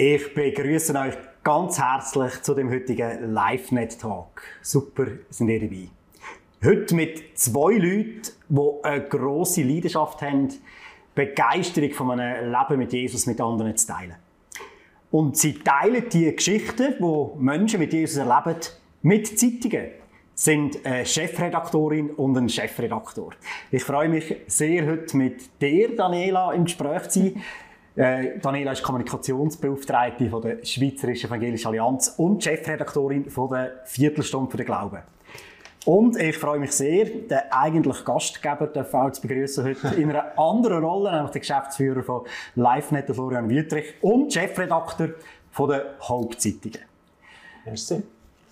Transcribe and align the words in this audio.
Ich 0.00 0.32
begrüße 0.32 0.94
euch 0.96 1.14
ganz 1.42 1.76
herzlich 1.76 2.40
zu 2.42 2.54
dem 2.54 2.70
heutigen 2.70 3.34
LiveNet-Talk. 3.34 4.42
Super, 4.62 5.06
sind 5.28 5.48
ihr 5.48 5.58
dabei. 5.58 5.88
Heute 6.64 6.94
mit 6.94 7.36
zwei 7.36 7.72
Leuten, 7.72 8.22
die 8.48 8.84
eine 8.84 9.08
grosse 9.08 9.64
Leidenschaft 9.64 10.22
haben, 10.22 10.50
Begeisterung 11.16 11.90
von 11.90 12.12
einem 12.12 12.52
Leben 12.52 12.78
mit 12.78 12.92
Jesus 12.92 13.26
mit 13.26 13.40
anderen 13.40 13.76
zu 13.76 13.88
teilen. 13.88 14.14
Und 15.10 15.36
sie 15.36 15.54
teilen 15.54 16.04
die 16.12 16.32
Geschichten, 16.32 16.94
die 17.00 17.42
Menschen 17.42 17.80
mit 17.80 17.92
Jesus 17.92 18.18
erleben, 18.18 18.60
mit 19.02 19.36
Zeitungen 19.36 19.88
sind 20.32 20.86
eine 20.86 21.04
Chefredaktorin 21.04 22.10
und 22.10 22.38
ein 22.38 22.48
Chefredaktor. 22.48 23.32
Ich 23.72 23.82
freue 23.82 24.08
mich 24.08 24.36
sehr, 24.46 24.86
heute 24.86 25.16
mit 25.16 25.60
dir, 25.60 25.96
Daniela, 25.96 26.52
im 26.52 26.66
Gespräch 26.66 27.08
zu 27.08 27.18
sein. 27.18 27.42
Äh, 27.98 28.38
Daniela 28.38 28.70
ist 28.70 28.84
Kommunikationsbeauftragte 28.84 30.30
von 30.30 30.40
der 30.40 30.64
Schweizerischen 30.64 31.28
Evangelischen 31.28 31.66
Allianz 31.66 32.14
und 32.16 32.44
Chefredaktorin 32.44 33.28
von 33.28 33.50
der 33.50 33.80
Viertelstunde 33.86 34.48
für 34.48 34.56
den 34.56 34.66
Glauben. 34.66 34.98
Und 35.84 36.16
ich 36.16 36.38
freue 36.38 36.60
mich 36.60 36.70
sehr, 36.70 37.06
den 37.06 37.40
eigentlichen 37.50 38.04
Gastgeber 38.04 38.68
darf 38.68 38.94
auch 38.94 39.10
zu 39.10 39.22
begrüßen 39.22 39.64
heute 39.64 39.88
in 40.00 40.10
einer 40.10 40.38
anderen 40.38 40.84
Rolle, 40.84 41.10
nämlich 41.10 41.32
den 41.32 41.40
Geschäftsführer 41.40 42.04
von 42.04 42.22
LiveNet, 42.54 43.12
Florian 43.12 43.50
Wüttrich 43.50 43.94
und 44.00 44.32
Chefredakteur 44.32 45.14
von 45.50 45.68
der 45.68 45.96
Hauptzeitungen. 46.00 46.78
Merci. 47.64 48.00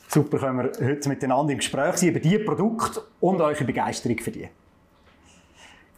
Super, 0.09 0.39
können 0.39 0.59
wir 0.59 0.89
heute 0.89 1.09
miteinander 1.09 1.53
im 1.53 1.59
Gespräch 1.59 1.98
sein 1.98 2.09
über 2.09 2.19
diese 2.19 2.41
Produkte 2.41 3.01
und 3.20 3.41
eure 3.41 3.65
Begeisterung 3.65 4.19
für 4.19 4.33
die. 4.33 4.48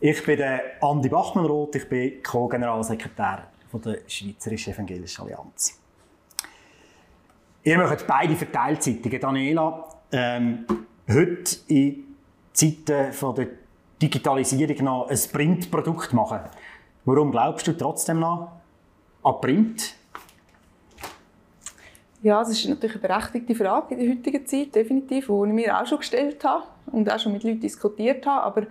Ich 0.01 0.25
bin 0.25 0.41
Andi 0.81 1.09
Bachmann-Roth, 1.09 1.75
ich 1.75 1.89
bin 1.89 2.23
Co-Generalsekretär 2.23 3.49
der 3.73 3.99
Schweizerischen 4.07 4.73
Evangelischen 4.73 5.23
Allianz. 5.23 5.77
Ihr 7.65 7.79
macht 7.79 8.07
beide 8.07 8.37
Verteilzeitungen. 8.37 9.21
Daniela, 9.21 9.89
ähm, 10.13 10.65
heute 11.09 11.57
in 11.67 12.17
Zeiten 12.53 13.13
von 13.13 13.35
der 13.35 13.49
Digitalisierung 14.01 14.85
noch 14.85 15.09
ein 15.09 15.19
Printprodukt 15.33 16.13
machen. 16.13 16.43
Warum 17.05 17.33
glaubst 17.33 17.67
du 17.67 17.73
trotzdem 17.73 18.21
noch 18.21 18.53
an 19.25 19.41
Print? 19.41 19.97
Ja, 22.23 22.39
das 22.39 22.51
ist 22.51 22.69
natürlich 22.69 23.03
eine 23.03 23.09
berechtigte 23.09 23.55
Frage 23.57 23.97
in 23.97 24.01
der 24.01 24.11
heutigen 24.11 24.47
Zeit, 24.47 24.77
definitiv, 24.77 25.27
die 25.27 25.33
ich 25.33 25.53
mir 25.53 25.77
auch 25.77 25.87
schon 25.87 25.99
gestellt 25.99 26.45
habe 26.45 26.65
und 26.87 27.11
auch 27.13 27.19
schon 27.19 27.33
mit 27.33 27.43
Leuten 27.43 27.61
diskutiert 27.61 28.25
habe. 28.27 28.45
Aber 28.45 28.67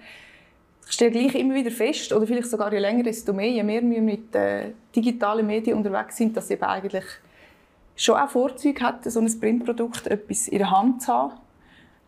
ich 0.88 0.94
stelle 0.94 1.12
gleich 1.12 1.36
immer 1.36 1.56
wieder 1.56 1.72
fest, 1.72 2.14
oder 2.14 2.26
vielleicht 2.26 2.50
sogar 2.50 2.72
je 2.72 2.80
länger, 2.80 3.04
desto 3.04 3.34
mehr, 3.34 3.50
je 3.50 3.64
mehr 3.64 3.82
wir 3.82 4.02
mit 4.02 4.34
äh, 4.36 4.72
digitalen 4.96 5.46
Medien 5.46 5.78
unterwegs 5.78 6.16
sind, 6.18 6.36
dass 6.38 6.50
eben 6.50 6.64
eigentlich 6.64 7.06
schon 7.96 8.16
auch 8.16 8.30
Vorzüge 8.30 8.82
hat, 8.84 9.04
so 9.04 9.20
ein 9.20 9.40
Printprodukt, 9.40 10.08
etwas 10.08 10.48
in 10.48 10.60
der 10.60 10.72
Hand 10.72 11.02
zu 11.02 11.14
haben. 11.14 11.34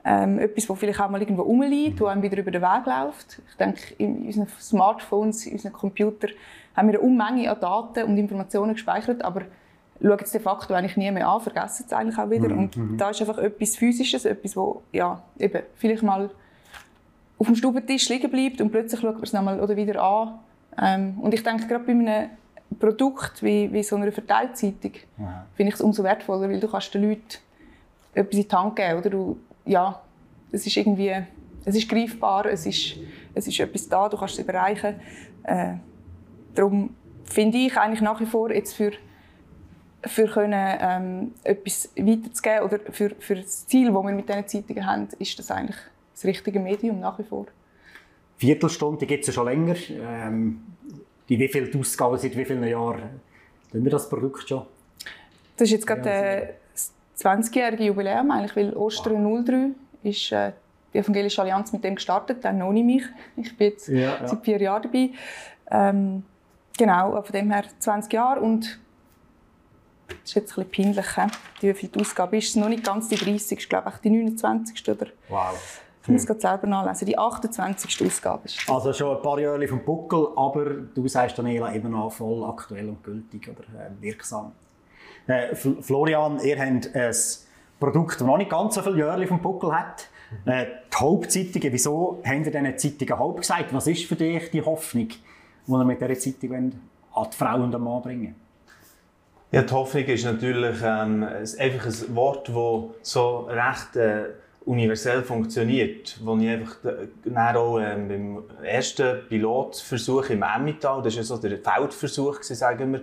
Ähm, 0.06 0.40
etwas, 0.40 0.68
das 0.68 0.80
vielleicht 0.80 1.02
auch 1.02 1.10
mal 1.10 1.20
irgendwo 1.20 1.42
rumliegt, 1.42 2.00
wo 2.00 2.06
einem 2.06 2.22
wieder 2.22 2.38
über 2.38 2.52
den 2.52 2.62
Weg 2.62 2.86
läuft. 2.86 3.42
Ich 3.50 3.58
denke, 3.58 3.96
in 3.98 4.26
unseren 4.26 4.48
Smartphones, 4.60 5.46
in 5.46 5.54
unseren 5.54 5.74
Computern 5.74 6.32
haben 6.76 6.88
wir 6.88 7.00
eine 7.00 7.08
Unmenge 7.08 7.52
an 7.52 7.60
Daten 7.60 8.04
und 8.04 8.18
Informationen 8.18 8.74
gespeichert, 8.74 9.24
aber 9.26 9.42
schauen 10.02 10.20
es 10.22 10.32
de 10.32 10.40
facto 10.40 10.74
eigentlich 10.74 10.96
nie 10.96 11.12
mehr 11.12 11.28
an, 11.28 11.42
vergessen 11.42 11.86
es 11.86 11.94
eigentlich 11.94 12.18
auch 12.18 12.30
wieder. 12.30 12.48
Mhm. 12.48 12.58
Und 12.58 12.78
mhm. 12.78 12.98
da 12.98 13.10
ist 13.10 13.20
einfach 13.20 13.40
etwas 13.40 13.76
Physisches, 13.76 14.24
etwas, 14.24 14.56
wo 14.56 14.84
ja, 14.94 15.22
eben 15.38 15.64
vielleicht 15.76 16.04
mal 16.04 16.30
auf 17.40 17.48
dem 17.48 17.56
Stubentisch 17.56 18.10
liegen 18.10 18.30
bleibt 18.30 18.62
und 18.62 18.70
plötzlich 18.70 19.00
schaut 19.00 19.16
man 19.16 19.24
es 19.24 19.34
nochmal 19.34 19.60
oder 19.60 19.76
wieder 19.76 20.04
an. 20.04 20.40
Ähm, 20.78 21.20
und 21.20 21.34
ich 21.34 21.42
denke, 21.42 21.68
gerade 21.68 21.86
bei 21.86 21.94
einem 21.94 22.30
Produkt 22.80 23.42
wie, 23.42 23.72
wie 23.72 23.82
so 23.82 23.96
einer 23.96 24.12
Verteilzeitung 24.12 24.92
ja. 25.18 25.46
finde 25.56 25.70
ich 25.70 25.76
es 25.76 25.82
umso 25.82 26.04
wertvoller, 26.04 26.50
weil 26.50 26.60
du 26.60 26.68
kannst 26.68 26.94
den 26.94 27.10
Leuten 27.10 27.38
etwas 28.14 28.36
in 28.36 28.48
die 28.48 28.56
Hand 28.56 28.76
geben, 28.76 29.00
oder 29.00 29.10
du, 29.10 29.40
ja, 29.66 30.02
es 30.52 30.68
ist 30.68 30.76
irgendwie, 30.76 31.16
es 31.66 31.76
ist 31.76 31.90
greifbar, 31.90 32.46
es 32.48 32.66
ist, 32.66 32.98
es 33.34 33.48
ist 33.48 33.60
etwas 33.60 33.88
da, 33.88 34.10
du 34.10 34.18
kannst 34.18 34.36
es 34.36 34.44
überreichen. 34.44 34.96
Äh, 35.44 35.76
darum 36.54 36.96
finde 37.24 37.58
ich 37.58 37.78
eigentlich 37.78 38.02
nach 38.02 38.20
wie 38.20 38.26
vor 38.26 38.52
jetzt 38.52 38.74
für 38.74 38.92
für 40.06 40.28
können, 40.28 40.78
ähm, 40.80 41.34
etwas 41.44 41.90
weiterzugeben 41.98 42.64
oder 42.64 42.80
für, 42.90 43.10
für 43.20 43.36
das 43.36 43.68
Ziel, 43.68 43.92
das 43.92 44.02
wir 44.02 44.12
mit 44.14 44.30
diesen 44.30 44.48
Zeitungen 44.48 44.86
haben, 44.86 45.10
ist 45.20 45.38
das 45.38 45.52
eigentlich 45.52 45.76
das 46.20 46.26
richtige 46.26 46.60
Medium 46.60 47.00
nach 47.00 47.18
wie 47.18 47.24
vor. 47.24 47.46
Viertelstunde 48.38 49.06
gibt 49.06 49.22
es 49.22 49.28
ja 49.28 49.34
schon 49.34 49.46
länger. 49.46 49.76
Ähm, 49.90 50.62
die 51.30 51.40
wie 51.40 51.48
viele 51.48 51.80
Ausgaben 51.80 52.18
seit 52.18 52.36
wie 52.36 52.44
vielen 52.44 52.64
Jahren 52.64 53.22
tun 53.72 53.84
wir 53.84 53.92
das 53.92 54.10
Produkt 54.10 54.50
schon? 54.50 54.66
Das 55.56 55.68
ist 55.68 55.72
jetzt 55.72 55.88
gerade 55.88 56.10
äh, 56.10 56.48
das 56.74 56.94
20-jährige 57.18 57.84
Jubiläum, 57.86 58.32
eigentlich, 58.32 58.56
weil 58.56 58.74
Ostern 58.76 59.24
wow. 59.24 59.46
03 59.46 59.70
ist 60.04 60.32
äh, 60.32 60.54
die 60.94 60.98
Evangelische 60.98 61.42
Allianz 61.42 61.72
mit 61.72 61.84
dem 61.84 61.96
gestartet, 61.96 62.44
dann 62.44 62.58
noch 62.58 62.72
nicht 62.72 62.86
mich. 62.86 63.04
Ich 63.38 63.56
bin 63.56 63.70
jetzt 63.70 63.88
ja, 63.88 64.00
ja. 64.00 64.28
seit 64.28 64.44
vier 64.44 64.60
Jahren 64.60 64.84
dabei. 64.84 65.10
Ähm, 65.70 66.24
genau, 66.78 67.22
von 67.22 67.32
dem 67.32 67.52
her 67.52 67.66
20 67.78 68.12
Jahre 68.12 68.40
und 68.42 68.80
das 70.08 70.18
ist 70.24 70.36
jetzt 70.36 70.58
ein 70.58 70.66
bisschen 70.66 70.96
peinlich, 70.96 71.34
wie 71.62 71.88
die 71.88 72.00
Ausgabe 72.00 72.38
ist. 72.38 72.50
Es 72.50 72.56
noch 72.56 72.70
nicht 72.70 72.84
ganz 72.84 73.10
die 73.10 73.16
30. 73.16 73.60
Ich 73.60 73.70
glaube, 73.70 73.94
die 74.04 74.10
29. 74.10 74.90
Oder? 74.90 75.08
Wow. 75.28 75.82
Ich 76.04 76.08
muss 76.08 76.26
es 76.26 76.42
selber 76.42 76.68
nachlesen. 76.68 77.06
Die 77.06 77.18
28. 77.18 78.06
Ausgabe 78.06 78.46
ist 78.46 78.58
das. 78.58 78.74
Also 78.74 78.94
schon 78.94 79.18
ein 79.18 79.22
paar 79.22 79.40
Jahre 79.40 79.68
vom 79.68 79.84
Buckel, 79.84 80.30
aber 80.36 80.66
du 80.66 81.08
sagst, 81.08 81.38
Daniela, 81.38 81.72
immer 81.74 81.90
noch 81.90 82.12
voll 82.12 82.44
aktuell 82.46 82.90
und 82.90 83.04
gültig 83.04 83.50
oder 83.50 83.64
äh, 83.80 84.02
wirksam. 84.02 84.54
Äh, 85.28 85.56
Florian, 85.56 86.40
ihr 86.40 86.58
habt 86.58 86.96
ein 86.96 87.16
Produkt, 87.80 88.16
das 88.16 88.28
noch 88.28 88.38
nicht 88.38 88.50
ganz 88.50 88.76
so 88.76 88.82
viele 88.82 89.00
Jahre 89.00 89.28
vom 89.28 89.42
Buckel 89.42 89.72
hat. 89.72 90.08
Äh, 90.46 90.66
die 90.92 90.98
Hauptzeitungen, 90.98 91.74
wieso 91.74 92.22
haben 92.26 92.46
ihr 92.46 92.52
diesen 92.52 92.78
Zeitungen 92.78 93.20
Haupt 93.20 93.42
gesagt? 93.42 93.74
Was 93.74 93.88
ist 93.88 94.06
für 94.06 94.16
dich 94.16 94.50
die 94.52 94.62
Hoffnung, 94.62 95.10
die 95.10 95.72
ihr 95.72 95.84
mit 95.84 96.02
dieser 96.02 96.18
Zeitung 96.18 96.54
an 97.14 97.30
die 97.32 97.38
Frau 97.38 97.56
und 97.56 97.72
den 97.72 97.82
Mann 97.82 98.02
bringen 98.02 98.36
ja, 99.52 99.64
die 99.64 99.74
Hoffnung 99.74 100.04
ist 100.04 100.26
natürlich 100.26 100.78
ähm, 100.84 101.24
einfach 101.24 101.86
ein 101.88 102.16
Wort, 102.16 102.50
das 102.50 103.12
so 103.12 103.50
recht 103.50 103.96
äh, 103.96 104.26
universell 104.70 105.24
funktioniert. 105.24 106.20
Wo 106.24 106.38
ich 106.38 106.48
einfach 106.48 106.76
dann 107.26 107.56
auch 107.56 107.80
ähm, 107.80 108.08
beim 108.08 108.44
ersten 108.64 109.28
Pilotversuch 109.28 110.30
im 110.30 110.44
Emmental, 110.44 111.02
das 111.02 111.16
war 111.16 111.22
ja 111.22 111.24
so 111.24 111.38
der 111.38 111.58
Feldversuch, 111.58 112.44
sagen 112.44 112.94
wir, 112.94 113.02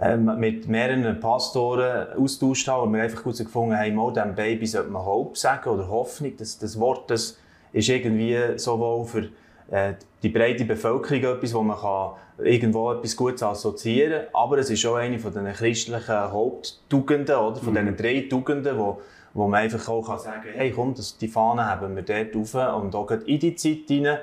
ähm, 0.00 0.38
mit 0.38 0.66
mehreren 0.66 1.20
Pastoren 1.20 2.08
austauscht 2.18 2.66
haben 2.68 2.88
und 2.88 2.94
wir 2.94 3.04
einfach 3.04 3.24
herausgefunden 3.24 3.78
haben, 3.78 3.94
mal 3.94 4.12
dem 4.12 4.34
Baby 4.34 4.66
sollte 4.66 4.90
man 4.90 5.04
Hope 5.06 5.38
sagen 5.38 5.70
oder 5.70 5.88
Hoffnung. 5.88 6.32
Das, 6.36 6.58
das 6.58 6.78
Wort 6.78 7.08
das 7.08 7.38
ist 7.72 7.88
irgendwie 7.88 8.36
sowohl 8.56 9.06
für 9.06 9.28
äh, 9.70 9.94
die 10.22 10.28
breite 10.28 10.64
Bevölkerung 10.64 11.36
etwas, 11.36 11.54
wo 11.54 11.62
man 11.62 11.78
kann 11.78 12.10
irgendwo 12.44 12.92
etwas 12.92 13.16
Gutes 13.16 13.42
assoziieren 13.44 14.24
kann. 14.24 14.34
Aber 14.34 14.58
es 14.58 14.70
ist 14.70 14.84
auch 14.84 14.96
eine 14.96 15.20
von 15.20 15.32
den 15.32 15.46
christlichen 15.52 16.32
Haupttugenden, 16.32 17.36
oder? 17.36 17.56
Von 17.56 17.74
mhm. 17.74 17.78
diesen 17.78 17.96
drei 17.96 18.26
Tugenden, 18.28 18.76
wo, 18.76 19.00
wo 19.36 19.46
man 19.46 19.60
einfach 19.60 19.86
auch 19.88 20.02
kann 20.02 20.18
sagen 20.18 20.42
kann, 20.42 20.54
hey 20.54 20.70
komm, 20.70 20.94
das, 20.94 21.18
die 21.18 21.28
Fahne 21.28 21.66
haben 21.66 21.94
wir 21.94 22.02
dort 22.02 22.34
rauf 22.34 22.82
und 22.82 22.94
auch 22.94 23.10
in 23.10 23.38
die 23.38 23.54
Zeit 23.54 23.84
hinein. 23.86 24.18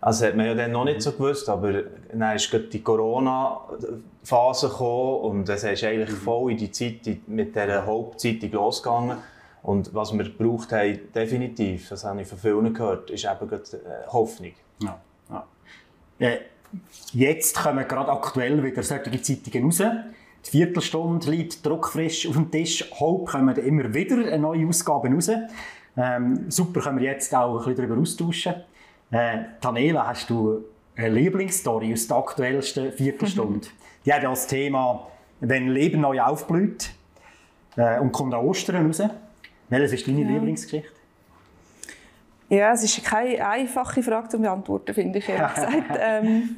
Also 0.00 0.26
hat 0.26 0.36
man 0.36 0.46
ja 0.46 0.54
dann 0.54 0.72
noch 0.72 0.84
nicht 0.84 1.02
so 1.02 1.12
gewusst, 1.12 1.48
aber 1.48 1.82
dann 2.12 2.36
ist 2.36 2.50
die 2.72 2.82
Corona-Phase 2.82 4.68
gekommen 4.68 5.20
und 5.20 5.48
es 5.48 5.64
ist 5.64 5.84
eigentlich 5.84 6.10
mhm. 6.10 6.16
voll 6.16 6.52
in 6.52 6.58
die 6.58 6.70
Zeit 6.70 7.00
mit 7.26 7.54
dieser 7.54 7.86
Hauptzeitung 7.86 8.52
losgegangen. 8.52 9.18
Und 9.62 9.94
was 9.94 10.12
wir 10.12 10.24
gebraucht 10.24 10.72
haben, 10.72 10.98
definitiv, 11.14 11.88
das 11.88 12.04
habe 12.04 12.20
ich 12.20 12.28
von 12.28 12.38
vielen 12.38 12.74
gehört, 12.74 13.10
ist 13.10 13.24
eben 13.24 13.50
äh, 13.50 14.06
Hoffnung. 14.08 14.52
Ja. 14.82 15.00
ja. 15.30 15.46
Äh, 16.18 16.40
jetzt 17.12 17.56
kommen 17.56 17.88
gerade 17.88 18.12
aktuell 18.12 18.62
wieder 18.62 18.82
solche 18.82 19.22
Zeitungen 19.22 19.64
raus. 19.64 19.82
Die 20.46 20.50
Viertelstunde 20.50 21.30
liegt 21.30 21.64
druckfrisch 21.64 22.26
auf 22.28 22.34
dem 22.34 22.50
Tisch. 22.50 22.90
Hope 22.98 23.30
kommen 23.30 23.56
immer 23.56 23.92
wieder 23.94 24.16
eine 24.16 24.38
neue 24.38 24.66
Ausgabe 24.66 25.08
raus. 25.08 25.30
Ähm, 25.96 26.50
super, 26.50 26.80
können 26.80 26.98
wir 26.98 27.10
jetzt 27.10 27.34
auch 27.34 27.52
ein 27.52 27.58
bisschen 27.58 27.76
darüber 27.76 28.00
austauschen. 28.00 28.54
Äh, 29.10 29.38
Tanela, 29.60 30.06
hast 30.08 30.28
du 30.28 30.64
eine 30.96 31.08
Lieblingsstory 31.08 31.92
aus 31.92 32.06
der 32.06 32.16
aktuellsten 32.16 32.92
Viertelstunde? 32.92 33.68
Die 34.04 34.12
hat 34.12 34.24
als 34.24 34.46
Thema, 34.46 35.06
wenn 35.40 35.68
Leben 35.68 36.00
neu 36.00 36.20
aufblüht 36.20 36.90
äh, 37.76 37.98
und 38.00 38.12
kommt 38.12 38.34
an 38.34 38.44
Ostern 38.44 38.86
raus. 38.86 39.02
Welches 39.68 39.92
ist 39.92 40.06
deine 40.08 40.22
ja. 40.22 40.28
Lieblingsgeschichte? 40.28 40.90
Ja, 42.48 42.72
es 42.72 42.84
ist 42.84 43.02
keine 43.04 43.46
einfache 43.46 44.02
Frage 44.02 44.28
zu 44.28 44.38
beantworten, 44.38 44.92
finde 44.92 45.18
ich 45.18 45.28
ehrlich 45.28 45.54
gesagt. 45.54 45.98
Ähm, 45.98 46.56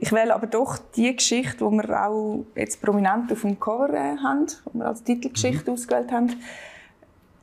ich 0.00 0.12
wähle 0.12 0.32
aber 0.34 0.46
doch 0.46 0.78
die 0.96 1.14
Geschichte, 1.14 1.56
die 1.58 1.70
wir 1.70 2.06
auch 2.06 2.44
jetzt 2.54 2.80
prominent 2.80 3.32
auf 3.32 3.40
dem 3.40 3.58
Cover 3.58 3.92
äh, 3.92 4.16
haben, 4.16 4.46
die 4.46 4.78
wir 4.78 4.86
als 4.86 5.02
Titelgeschichte 5.02 5.70
mhm. 5.70 5.74
ausgewählt 5.74 6.12
haben. 6.12 6.36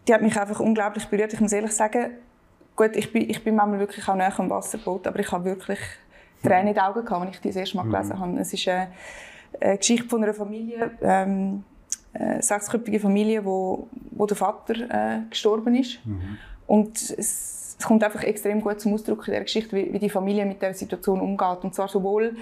Die 0.08 0.14
hat 0.14 0.22
mich 0.22 0.40
einfach 0.40 0.62
unglaublich 0.62 1.06
berührt. 1.08 1.34
Ich 1.34 1.42
muss 1.42 1.52
ehrlich 1.52 1.74
sagen, 1.74 2.12
gut, 2.76 2.96
ich 2.96 3.12
bin, 3.12 3.30
ich 3.30 3.44
bin 3.44 3.56
manchmal 3.56 3.80
wirklich 3.80 4.08
auch 4.08 4.16
näher 4.16 4.34
am 4.40 4.50
Wasserboot, 4.50 5.06
aber 5.08 5.20
ich 5.20 5.32
habe 5.32 5.44
wirklich 5.44 5.80
Tränen 6.44 6.68
in 6.68 6.74
den 6.76 6.84
Augen 6.84 7.04
gehabt, 7.04 7.26
als 7.26 7.36
ich 7.36 7.42
die 7.42 7.50
das 7.50 7.58
erste 7.58 7.78
Mal 7.78 7.84
mhm. 7.84 7.92
gelesen 7.92 8.20
habe. 8.20 8.40
Es 8.40 8.54
ist, 8.54 8.68
äh, 8.68 8.88
eine 9.60 9.78
Geschichte 9.78 10.08
von 10.08 10.24
einer 10.24 10.34
Familie, 10.34 10.92
ähm, 11.02 11.64
eine 12.14 12.42
sechsköpfige 12.42 13.00
Familie, 13.00 13.44
wo, 13.44 13.90
wo 14.12 14.26
der 14.26 14.38
Vater 14.38 14.76
äh, 14.76 15.20
gestorben 15.30 15.76
ist. 15.76 16.06
Mhm. 16.06 16.38
Und 16.68 16.98
es, 17.18 17.65
es, 17.78 17.86
kommt 17.86 18.04
einfach 18.04 18.24
extrem 18.24 18.62
gut 18.62 18.80
zum 18.80 18.94
Ausdruck 18.94 19.28
in 19.28 19.34
der 19.34 19.44
Geschichte, 19.44 19.76
wie, 19.76 19.92
wie 19.94 20.00
die 20.00 20.10
Familie 20.10 20.46
mit 20.46 20.62
der 20.62 20.74
Situation 20.74 21.20
umgeht. 21.20 21.64
Und 21.64 21.76
zwar 21.76 21.88
sowohl 21.88 22.36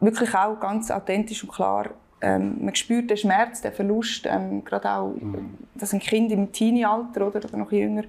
wirklich 0.00 0.34
auch 0.34 0.58
ganz 0.60 0.90
authentisch 0.90 1.42
und 1.44 1.52
klar. 1.52 1.90
Ähm, 2.20 2.56
man 2.64 2.74
spürt 2.74 3.10
den 3.10 3.16
Schmerz, 3.16 3.60
den 3.60 3.72
Verlust, 3.72 4.26
ähm, 4.26 4.64
gerade 4.64 4.90
auch, 4.90 5.14
mhm. 5.14 5.58
das 5.74 5.90
sind 5.90 6.02
Kinder 6.02 6.34
im 6.34 6.52
Teenie-Alter 6.52 7.26
oder, 7.26 7.44
oder 7.44 7.56
noch 7.56 7.70
jünger. 7.70 8.04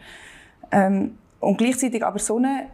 Ähm, 0.72 1.18
und 1.40 1.58
gleichzeitig 1.58 2.04
aber 2.04 2.20
so 2.20 2.38
eine, 2.38 2.68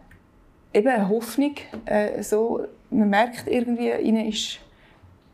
eben 0.73 0.87
eine 0.87 1.09
Hoffnung, 1.09 1.55
äh, 1.85 2.21
so, 2.21 2.65
man 2.89 3.09
merkt 3.09 3.47
irgendwie, 3.47 3.91
ihnen 3.91 4.27
ist 4.27 4.59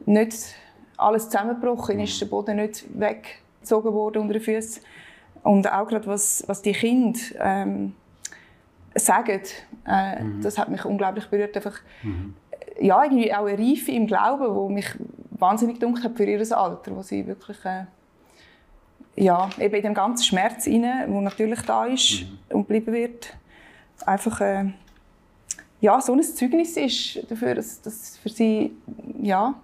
nicht 0.06 0.56
alles 0.96 1.26
zusammengebrochen, 1.30 1.96
ihnen 1.96 2.06
ist 2.06 2.22
der 2.22 2.28
Boden 2.28 2.58
nicht 2.58 2.86
weggezogen 2.98 3.94
worden 3.94 4.22
unter 4.22 4.34
den 4.34 4.42
Füßen. 4.42 4.82
Und 5.44 5.72
auch 5.72 5.88
gerade 5.88 6.08
was, 6.08 6.44
was 6.48 6.62
die 6.62 6.72
Kinder 6.72 7.20
ähm, 7.40 7.94
sagen, 9.00 9.42
äh, 9.88 10.24
mhm. 10.24 10.42
das 10.42 10.58
hat 10.58 10.70
mich 10.70 10.86
unglaublich 10.86 11.28
berührt. 11.28 11.56
Einfach, 11.56 11.80
mhm. 12.04 12.34
Ja, 12.80 13.04
irgendwie 13.04 13.34
auch 13.34 13.46
eine 13.46 13.58
Reife 13.58 13.92
im 13.92 14.06
Glauben, 14.06 14.54
wo 14.54 14.70
mich 14.70 14.88
wahnsinnig 15.32 15.80
dunkel 15.80 16.04
hat 16.04 16.16
für 16.16 16.26
ihr 16.26 16.58
Alter, 16.58 16.96
wo 16.96 17.02
sie 17.02 17.26
wirklich 17.26 17.58
äh, 17.66 17.86
ja, 19.16 19.50
eben 19.60 19.76
in 19.76 19.82
dem 19.82 19.94
ganzen 19.94 20.24
Schmerz 20.24 20.68
rein, 20.68 20.82
der 20.84 21.08
natürlich 21.08 21.62
da 21.62 21.86
ist 21.86 22.22
mhm. 22.22 22.58
und 22.58 22.68
bleiben 22.68 22.94
wird, 22.94 23.34
einfach 24.06 24.42
äh, 24.42 24.66
ja, 25.82 26.00
so 26.02 26.14
ein 26.14 26.24
Zeugnis 26.24 26.78
ist 26.78 27.30
dafür, 27.30 27.56
dass, 27.56 27.82
dass 27.82 28.18
für 28.18 28.30
sie 28.30 28.76
ja, 29.22 29.56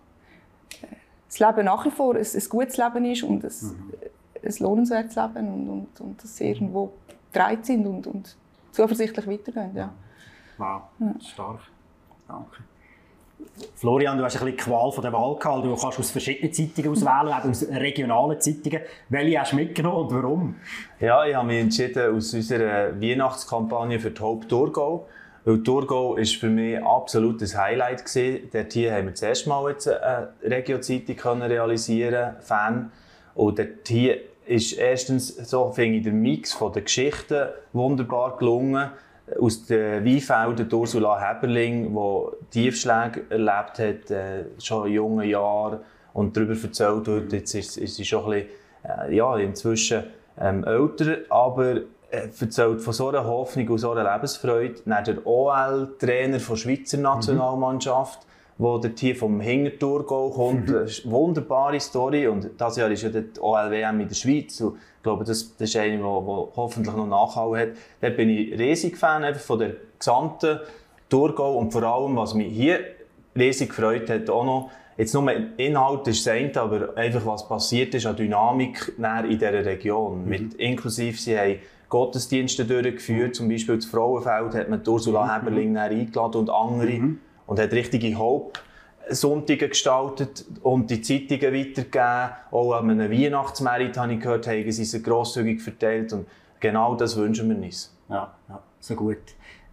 das 1.27 1.39
Leben 1.39 1.65
nach 1.65 1.86
wie 1.86 1.91
vor 1.91 2.15
ein, 2.15 2.21
ein 2.21 2.50
gutes 2.50 2.77
Leben 2.77 3.06
ist 3.06 3.24
und 3.24 3.44
ein, 3.44 3.51
mhm. 3.62 3.94
ein 4.44 4.56
lohnenswertes 4.59 5.15
Leben 5.15 5.53
und, 5.53 5.69
und, 5.69 6.01
und 6.01 6.24
dass 6.24 6.38
sie 6.38 6.50
irgendwo 6.50 6.94
bereit 7.31 7.65
sind 7.65 7.86
und, 7.86 8.07
und 8.07 8.36
zuversichtlich 8.74 9.28
weitergehen. 9.28 9.75
Ja. 9.75 9.94
Wow, 10.58 10.81
ja. 11.00 11.14
stark. 11.22 11.60
Danke. 12.28 12.58
Florian, 13.75 14.18
du 14.18 14.24
hast 14.24 14.38
ein 14.38 14.46
bisschen 14.46 14.58
Qual 14.58 14.92
von 14.92 15.02
der 15.04 15.14
Wahl 15.14 15.36
gehabt. 15.36 15.66
Du 15.66 15.75
kannst 15.75 16.00
aus 16.00 16.12
verschiedenen 16.12 16.54
Zeitungen 16.54 16.92
auswählen, 16.92 17.34
auch 17.34 17.46
aus 17.46 17.68
regionalen 17.70 18.40
Zeitungen. 18.40 18.81
Welche 19.10 19.40
hast 19.40 19.52
du 19.52 19.58
mitgenommen 19.58 20.08
und 20.08 20.14
warum? 20.14 20.56
Ja, 21.00 21.25
ich 21.25 21.36
habe 21.36 21.48
mich 21.48 21.60
entschieden 21.60 22.16
aus 22.16 22.34
unserer 22.34 23.00
Weihnachtskampagne 23.00 24.00
für 24.00 24.12
die 24.12 24.22
Hope 24.22 24.48
Thurgau. 24.48 25.08
Weil 25.46 25.62
Thurgau 25.62 26.16
war 26.16 26.25
für 26.25 26.50
mich 26.50 26.81
absolut 26.81 27.42
ein 27.42 27.58
Highlight. 27.58 28.06
Gewesen. 28.06 28.50
Dort 28.52 28.74
hier 28.74 28.94
haben 28.94 29.06
wir 29.06 29.12
das 29.12 29.22
erste 29.22 29.50
Mal 29.50 29.72
jetzt 29.72 29.88
eine 29.90 30.30
Regio-Zeitung 30.42 31.42
realisieren 31.42 32.36
Fan. 32.40 32.92
Und 33.36 33.60
dort 33.60 33.88
hier 33.88 34.20
ist 34.45 34.74
erstens, 34.74 35.36
so 35.50 35.72
finde 35.72 35.98
ich, 35.98 36.04
der 36.04 36.13
Mix 36.13 36.54
von 36.54 36.72
den 36.74 36.84
Geschichten 36.84 37.48
wunderbar 37.72 38.38
gelungen 38.38 38.90
aus 39.40 39.66
den 39.66 40.06
Weinfeldern 40.06 40.68
Ursula 40.72 41.19
Heberling, 41.19 41.94
die 41.94 42.62
Tiefschläge 42.62 43.24
erlebt 43.30 43.80
hat, 43.80 44.12
äh, 44.12 44.45
schon 44.60 44.88
in 44.88 44.94
jungen 44.94 45.30
Jahren 45.30 45.80
und 46.13 46.36
darüber 46.36 46.54
erzählt 46.62 47.07
wird. 47.07 47.31
Jetzt 47.31 47.56
ist, 47.56 47.78
ist 47.78 47.95
sie 47.95 48.06
schon 48.06 48.25
ein 48.25 48.44
bisschen, 48.44 49.10
äh, 49.10 49.16
ja, 49.16 49.38
inzwischen 49.38 50.04
ähm, 50.40 50.63
älter, 50.66 51.18
aber 51.30 51.78
äh, 52.12 52.28
erzählt 52.39 52.81
von 52.81 52.94
so 52.94 53.10
einer 53.10 53.25
Hoffnung 53.25 53.69
und 53.69 53.78
so 53.78 53.92
einer 53.92 54.12
Lebensfreude. 54.12 54.81
Dann 54.86 55.04
der 55.04 55.25
OL-Trainer 55.25 56.38
der 56.38 56.56
Schweizer 56.56 56.98
Nationalmannschaft, 56.98 58.24
mhm 58.24 58.34
wo 58.57 58.77
der 58.77 58.91
hier 58.97 59.15
vom 59.15 59.39
Hinterthurgau 59.39 60.29
kommt. 60.29 60.69
Mhm. 60.69 60.75
eine 60.75 60.89
wunderbare 61.05 61.79
Story 61.79 62.27
und 62.27 62.51
das 62.57 62.77
Jahr 62.77 62.91
ist 62.91 63.03
ja 63.03 63.09
die 63.09 63.39
OLWM 63.39 64.01
in 64.01 64.07
der 64.07 64.15
Schweiz 64.15 64.61
und 64.61 64.75
ich 64.75 65.03
glaube, 65.03 65.23
das, 65.23 65.55
das 65.57 65.69
ist 65.69 65.75
eine, 65.75 65.97
die 65.97 66.03
hoffentlich 66.03 66.95
noch 66.95 67.07
Nachhall 67.07 67.59
hat. 67.59 67.69
Dort 68.00 68.15
bin 68.15 68.29
ich 68.29 68.57
riesig 68.57 68.97
Fan 68.97 69.23
einfach 69.23 69.41
von 69.41 69.59
der 69.59 69.73
gesamten 69.97 70.59
Thurgau 71.09 71.57
und 71.57 71.71
vor 71.71 71.83
allem, 71.83 72.15
was 72.15 72.33
mich 72.33 72.53
hier 72.53 72.79
riesig 73.35 73.69
gefreut 73.69 74.09
hat, 74.09 74.29
auch 74.29 74.45
noch, 74.45 74.71
jetzt 74.97 75.13
nur 75.13 75.29
Inhalt 75.57 76.07
ist 76.07 76.25
das 76.25 76.57
aber 76.57 76.95
einfach 76.95 77.25
was 77.25 77.47
passiert 77.47 77.94
ist 77.95 78.05
an 78.05 78.15
Dynamik 78.15 78.94
in 78.97 79.29
dieser 79.29 79.65
Region. 79.65 80.23
Mhm. 80.23 80.29
Mit, 80.29 80.53
inklusive, 80.53 81.17
sie 81.17 81.38
haben 81.38 81.55
Gottesdienste 81.89 82.65
durchgeführt, 82.65 83.35
zum 83.35 83.50
Beispiel 83.50 83.75
das 83.75 83.85
Frauenfeld 83.85 84.55
hat 84.55 84.69
man 84.69 84.81
Ursula 84.88 85.25
mhm. 85.25 85.31
Heberling 85.31 85.77
eingeladen 85.77 86.38
und 86.38 86.50
andere. 86.50 86.91
Mhm 86.91 87.19
und 87.53 87.59
hat 87.59 87.71
richtige 87.71 88.17
Hope. 88.17 88.59
Sonntage 89.09 89.67
gestaltet 89.67 90.45
und 90.61 90.89
die 90.89 91.01
Zeitungen 91.01 91.53
weitergegeben. 91.53 92.29
Auch 92.51 92.71
an 92.73 92.89
einem 92.89 93.11
Weihnachtsmerit 93.11 93.97
habe 93.97 94.13
ich 94.13 94.21
gehört, 94.21 94.47
haben 94.47 94.71
sie 94.71 95.03
grosszügig 95.03 95.61
verteilt. 95.61 96.13
Und 96.13 96.25
genau 96.59 96.95
das 96.95 97.15
wünschen 97.15 97.50
wir 97.50 97.57
uns. 97.57 97.95
Ja, 98.09 98.33
ja 98.47 98.59
so 98.79 98.95
gut. 98.95 99.17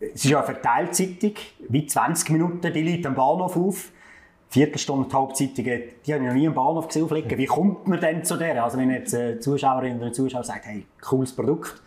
Es 0.01 0.25
ist 0.25 0.25
ja 0.25 0.39
eine 0.39 0.47
Verteilzeitung, 0.47 1.35
wie 1.69 1.87
20 1.87 2.31
Minuten, 2.31 2.73
die 2.73 2.83
Leute 2.83 3.09
am 3.09 3.15
Bahnhof 3.15 3.57
auf. 3.57 3.93
Viertelstunde 4.49 5.09
die 5.09 5.15
Hauptzeitungen, 5.15 5.83
die 6.05 6.13
habe 6.13 6.25
ich 6.25 6.29
noch 6.29 6.35
nie 6.35 6.49
am 6.49 6.55
Bahnhof 6.55 6.89
gesehen. 6.89 7.09
Wie 7.09 7.47
kommt 7.47 7.87
man 7.87 8.01
denn 8.01 8.25
zu 8.25 8.37
der? 8.37 8.63
Also 8.65 8.79
wenn 8.79 8.91
jetzt 8.91 9.15
eine 9.15 9.39
Zuschauerin 9.39 9.99
oder 10.01 10.13
Zuschauer 10.13 10.43
sagt, 10.43 10.67
hey, 10.67 10.85
cooles 11.01 11.35
Produkt, 11.35 11.81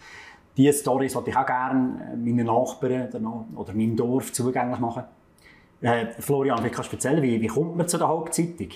diese 0.55 0.79
Stories 0.79 1.13
wollte 1.13 1.31
ich 1.31 1.35
auch 1.35 1.45
gerne 1.45 2.15
meinen 2.15 2.45
Nachbarn 2.45 3.09
oder 3.53 3.73
meinem 3.73 3.97
Dorf 3.97 4.31
zugänglich 4.31 4.79
machen. 4.79 5.03
Äh, 5.83 6.07
Florian, 6.19 6.63
wie 6.63 6.69
kannst 6.69 6.91
du 6.91 6.95
erzählen, 6.95 7.21
wie, 7.21 7.41
wie 7.41 7.47
kommt 7.47 7.75
man 7.75 7.87
zu 7.87 7.97
der 7.97 8.07
Hauptzeitung? 8.07 8.69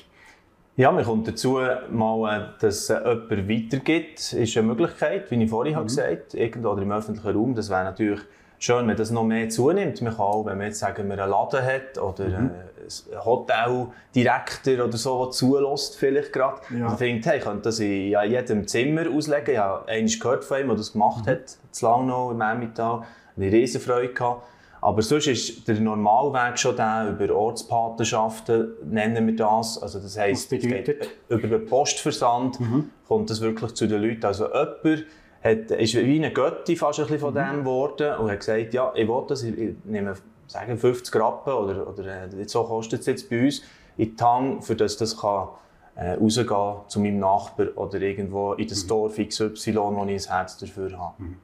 Ja, 0.76 0.92
man 0.92 1.06
kommt 1.06 1.28
dazu, 1.28 1.60
mal, 1.90 2.38
äh, 2.38 2.62
dass 2.62 2.90
äh, 2.90 3.00
jemand 3.00 3.50
weitergibt, 3.50 4.34
ist 4.34 4.58
eine 4.58 4.68
Möglichkeit, 4.68 5.32
wie 5.32 5.42
ich 5.42 5.50
vorhin 5.50 5.76
mhm. 5.76 5.84
gesagt 5.84 6.34
habe, 6.34 6.44
irgendwo 6.44 6.70
oder 6.70 6.82
im 6.82 6.92
öffentlichen 6.92 7.36
Raum. 7.36 7.56
Das 7.56 7.70
wäre 7.70 7.86
natürlich 7.86 8.20
schön, 8.60 8.88
wenn 8.88 8.98
das 8.98 9.10
noch 9.10 9.24
mehr 9.24 9.48
zunimmt. 9.50 10.02
Man 10.02 10.16
kann 10.16 10.26
auch, 10.26 10.46
wenn 10.46 10.58
man 10.58 10.68
jetzt 10.68 10.80
sagen 10.80 11.08
wir 11.08 11.18
einen 11.18 11.32
Laden 11.32 11.66
hat 11.66 11.98
oder 11.98 12.28
mhm. 12.28 12.52
Äh, 12.52 13.16
ein 13.16 13.26
Hoteldirektor 13.26 14.86
oder 14.86 14.98
so, 14.98 15.24
der 15.26 15.32
zulässt 15.32 15.98
vielleicht 15.98 16.34
gerade, 16.34 16.62
ja. 16.78 16.90
und 16.90 17.00
denkt, 17.00 17.26
hey, 17.26 17.38
ich 17.38 17.44
könnte 17.44 17.64
das 17.64 17.80
in 17.80 18.10
ja, 18.10 18.24
jedem 18.24 18.68
Zimmer 18.68 19.10
auslegen. 19.10 19.54
Ich 19.54 19.58
habe 19.58 19.88
einmal 19.88 20.12
gehört 20.12 20.44
von 20.44 20.60
ihm, 20.60 20.68
der 20.68 20.76
das 20.76 20.92
gemacht 20.92 21.26
mhm. 21.26 21.30
hat, 21.32 21.58
zu 21.72 21.86
lang 21.86 22.06
noch 22.06 22.32
im 22.32 22.42
Emmental. 22.42 23.04
Eine 23.38 23.52
riesen 23.52 23.80
Freude 23.80 24.14
gehabt. 24.14 24.44
Aber 24.82 25.02
sonst 25.02 25.28
ist 25.28 25.68
der 25.68 25.80
Normalweg 25.80 26.58
schon 26.58 26.76
der 26.76 27.10
über 27.10 27.36
Ortspatenschaften, 27.36 28.74
nennen 28.86 29.26
wir 29.26 29.36
das. 29.36 29.82
Also 29.82 30.00
das 30.00 30.18
heisst, 30.18 30.52
über 30.52 31.48
den 31.48 31.66
Postversand 31.66 32.60
mhm. 32.60 32.92
kommt 33.08 33.30
das 33.30 33.42
wirklich 33.42 33.74
zu 33.74 33.88
den 33.88 34.02
Leuten. 34.02 34.26
Also 34.26 34.46
jemand 34.46 35.06
hat, 35.44 35.72
ist 35.72 35.96
wie 35.96 36.18
eine 36.18 36.32
Götti 36.32 36.76
fast 36.76 37.00
ein 37.00 37.08
bisschen 37.08 37.20
von 37.20 37.34
mhm. 37.34 37.38
dem 37.38 37.60
geworden 37.60 38.18
und 38.20 38.32
hat 38.32 38.40
gesagt, 38.40 38.74
ja, 38.74 38.92
ich 38.96 39.08
will 39.08 39.24
das, 39.28 39.44
ich 39.44 39.76
nehme 39.84 40.14
sagen 40.48 40.78
50 40.78 41.16
Rappen 41.16 41.54
oder, 41.54 41.88
oder 41.88 42.24
äh, 42.24 42.48
so 42.48 42.64
kostet 42.64 43.02
es 43.02 43.06
jetzt 43.06 43.30
bei 43.30 43.46
uns, 43.46 43.62
in 43.98 44.12
die 44.12 44.16
Tang, 44.16 44.62
für 44.62 44.76
das 44.76 44.98
das 44.98 45.20
kann 45.20 45.50
äh, 45.96 46.14
rausgehen 46.14 46.76
zu 46.88 47.00
meinem 47.00 47.20
Nachbar 47.20 47.68
oder 47.76 48.00
irgendwo 48.00 48.54
in 48.54 48.68
das 48.68 48.84
mhm. 48.84 48.90
Dorf 48.90 49.18
XY, 49.18 49.76
wo 49.76 50.06
ich 50.06 50.28
ein 50.28 50.36
Herz 50.36 50.58
dafür 50.58 50.98
habe. 50.98 51.24
Mhm. 51.24 51.38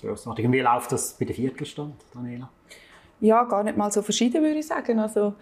Grossartig. 0.00 0.50
wie 0.50 0.60
läuft 0.60 0.92
das 0.92 1.14
bei 1.18 1.24
der 1.24 1.34
Viertelstunde, 1.34 1.96
Daniela? 2.14 2.48
Ja, 3.20 3.44
gar 3.44 3.62
nicht 3.62 3.76
mal 3.76 3.90
so 3.90 4.02
verschieden, 4.02 4.42
würde 4.42 4.58
ich 4.58 4.66
sagen. 4.66 4.98
Also, 4.98 5.34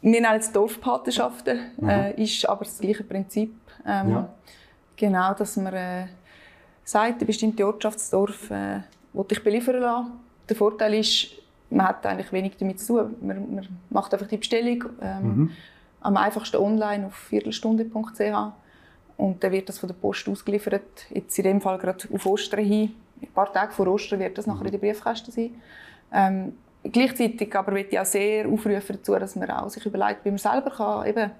wir 0.00 0.10
nennen 0.10 0.38
es 0.38 0.52
Dorfpatenschaften, 0.52 1.58
mhm. 1.78 1.88
äh, 1.88 2.22
ist 2.22 2.48
aber 2.48 2.64
das 2.64 2.78
gleiche 2.78 3.02
Prinzip. 3.02 3.54
Ähm, 3.84 4.10
ja. 4.10 4.28
Genau, 4.96 5.34
dass 5.34 5.56
man 5.56 5.74
äh, 5.74 6.06
sagt, 6.84 7.20
ein 7.20 7.26
bestimmtes 7.26 7.64
Ortschaftsdorf 7.64 8.50
äh, 8.50 8.80
ich 9.28 9.42
beliefern 9.42 9.80
lassen. 9.80 10.12
Der 10.48 10.56
Vorteil 10.56 10.94
ist, 10.94 11.30
man 11.70 11.88
hat 11.88 12.06
eigentlich 12.06 12.32
wenig 12.32 12.56
damit 12.56 12.78
zu 12.78 12.98
tun. 12.98 13.16
Man, 13.20 13.54
man 13.54 13.68
macht 13.90 14.12
einfach 14.12 14.28
die 14.28 14.36
Bestellung 14.36 14.84
ähm, 15.02 15.22
mhm. 15.22 15.50
am 16.00 16.16
einfachsten 16.16 16.58
online 16.58 17.06
auf 17.06 17.14
viertelstunde.ch 17.14 18.52
und 19.16 19.42
dann 19.42 19.52
wird 19.52 19.68
das 19.68 19.78
von 19.78 19.88
der 19.88 19.94
Post 19.94 20.28
ausgeliefert. 20.28 21.06
Jetzt 21.10 21.36
in 21.38 21.44
dem 21.44 21.60
Fall 21.60 21.78
gerade 21.78 22.06
auf 22.12 22.26
Ostern 22.26 22.64
hin 22.64 22.94
ein 23.20 23.28
paar 23.34 23.52
Tage 23.52 23.72
vor 23.72 23.86
Ostern 23.88 24.20
wird 24.20 24.36
das 24.38 24.46
nachher 24.46 24.66
in 24.66 24.72
den 24.72 24.80
Briefkasten 24.80 25.30
sein. 25.30 25.54
Ähm, 26.12 26.52
gleichzeitig 26.84 27.54
aber 27.54 27.72
möchte 27.72 27.92
ich 27.92 28.00
auch 28.00 28.04
sehr 28.04 28.46
aufrufen 28.46 28.96
dazu, 28.96 29.14
dass 29.14 29.36
man 29.36 29.50
auch 29.50 29.68
sich 29.68 29.84
überlegt, 29.86 30.24
wie 30.24 30.30
man 30.30 30.38
selber 30.38 30.70
kann, 30.70 31.06
eben 31.06 31.30